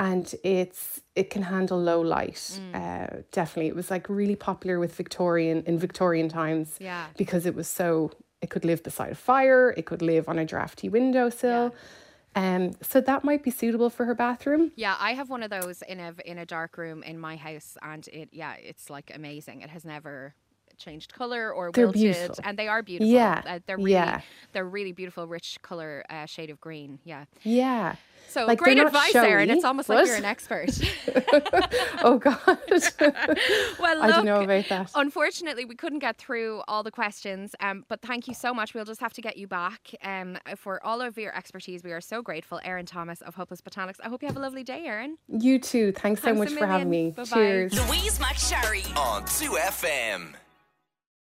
and 0.00 0.34
it's 0.42 1.02
it 1.14 1.28
can 1.28 1.42
handle 1.42 1.78
low 1.78 2.00
light. 2.00 2.58
Mm. 2.58 2.74
Uh, 2.74 3.22
definitely, 3.30 3.68
it 3.68 3.76
was 3.76 3.90
like 3.90 4.08
really 4.08 4.34
popular 4.34 4.80
with 4.80 4.94
Victorian 4.94 5.62
in 5.66 5.78
Victorian 5.78 6.28
times. 6.28 6.76
Yeah, 6.80 7.06
because 7.18 7.44
it 7.44 7.54
was 7.54 7.68
so 7.68 8.10
it 8.40 8.48
could 8.48 8.64
live 8.64 8.82
beside 8.82 9.12
a 9.12 9.14
fire, 9.14 9.74
it 9.76 9.84
could 9.84 10.00
live 10.00 10.28
on 10.28 10.38
a 10.38 10.46
drafty 10.46 10.88
windowsill. 10.88 11.74
Yeah. 11.74 12.54
Um, 12.56 12.72
so 12.80 13.00
that 13.00 13.24
might 13.24 13.42
be 13.42 13.50
suitable 13.50 13.90
for 13.90 14.06
her 14.06 14.14
bathroom. 14.14 14.72
Yeah, 14.74 14.96
I 14.98 15.12
have 15.12 15.28
one 15.28 15.42
of 15.42 15.50
those 15.50 15.82
in 15.82 16.00
a 16.00 16.14
in 16.24 16.38
a 16.38 16.46
dark 16.46 16.78
room 16.78 17.02
in 17.02 17.18
my 17.18 17.36
house, 17.36 17.76
and 17.82 18.08
it 18.08 18.30
yeah, 18.32 18.54
it's 18.54 18.88
like 18.88 19.12
amazing. 19.14 19.60
It 19.60 19.68
has 19.70 19.84
never 19.84 20.34
changed 20.80 21.12
color 21.12 21.52
or 21.52 21.70
they're 21.70 21.86
wilted, 21.86 22.00
beautiful. 22.00 22.34
and 22.44 22.58
they 22.58 22.68
are 22.68 22.82
beautiful. 22.82 23.12
Yeah, 23.12 23.42
uh, 23.46 23.58
they're 23.66 23.76
really 23.76 23.92
yeah. 23.92 24.20
they're 24.52 24.64
really 24.64 24.92
beautiful, 24.92 25.26
rich 25.26 25.58
color 25.62 26.04
uh, 26.10 26.26
shade 26.26 26.50
of 26.50 26.60
green. 26.60 26.98
Yeah, 27.04 27.26
yeah. 27.42 27.96
So 28.30 28.46
like, 28.46 28.58
great 28.58 28.78
advice 28.78 29.12
there, 29.12 29.40
and 29.40 29.50
it's 29.50 29.64
almost 29.64 29.88
what? 29.88 29.98
like 29.98 30.06
you're 30.06 30.16
an 30.16 30.24
expert. 30.24 30.70
oh 32.04 32.18
God! 32.18 32.38
well, 32.46 32.58
look, 32.58 34.04
I 34.04 34.06
don't 34.06 34.24
know 34.24 34.42
about 34.42 34.68
that. 34.68 34.90
Unfortunately, 34.94 35.64
we 35.64 35.74
couldn't 35.74 35.98
get 35.98 36.16
through 36.16 36.62
all 36.68 36.84
the 36.84 36.92
questions, 36.92 37.56
um, 37.58 37.84
but 37.88 38.02
thank 38.02 38.28
you 38.28 38.34
so 38.34 38.54
much. 38.54 38.72
We'll 38.72 38.84
just 38.84 39.00
have 39.00 39.12
to 39.14 39.20
get 39.20 39.36
you 39.36 39.48
back 39.48 39.90
um, 40.04 40.38
for 40.56 40.84
all 40.86 41.00
of 41.00 41.18
your 41.18 41.36
expertise. 41.36 41.82
We 41.82 41.90
are 41.90 42.00
so 42.00 42.22
grateful, 42.22 42.60
Erin 42.62 42.86
Thomas 42.86 43.20
of 43.22 43.34
Hopeless 43.34 43.60
Botanics. 43.60 43.96
I 44.02 44.08
hope 44.08 44.22
you 44.22 44.28
have 44.28 44.36
a 44.36 44.40
lovely 44.40 44.62
day, 44.62 44.86
Erin. 44.86 45.18
You 45.26 45.58
too. 45.58 45.90
Thanks, 45.90 46.20
Thanks 46.20 46.38
so 46.38 46.44
much 46.44 46.52
for 46.56 46.66
having 46.66 46.88
me. 46.88 47.10
Bye-bye. 47.10 47.34
Cheers. 47.34 47.88
Louise 47.88 48.18
McSharry 48.20 48.96
on 48.96 49.24
2FM. 49.24 50.34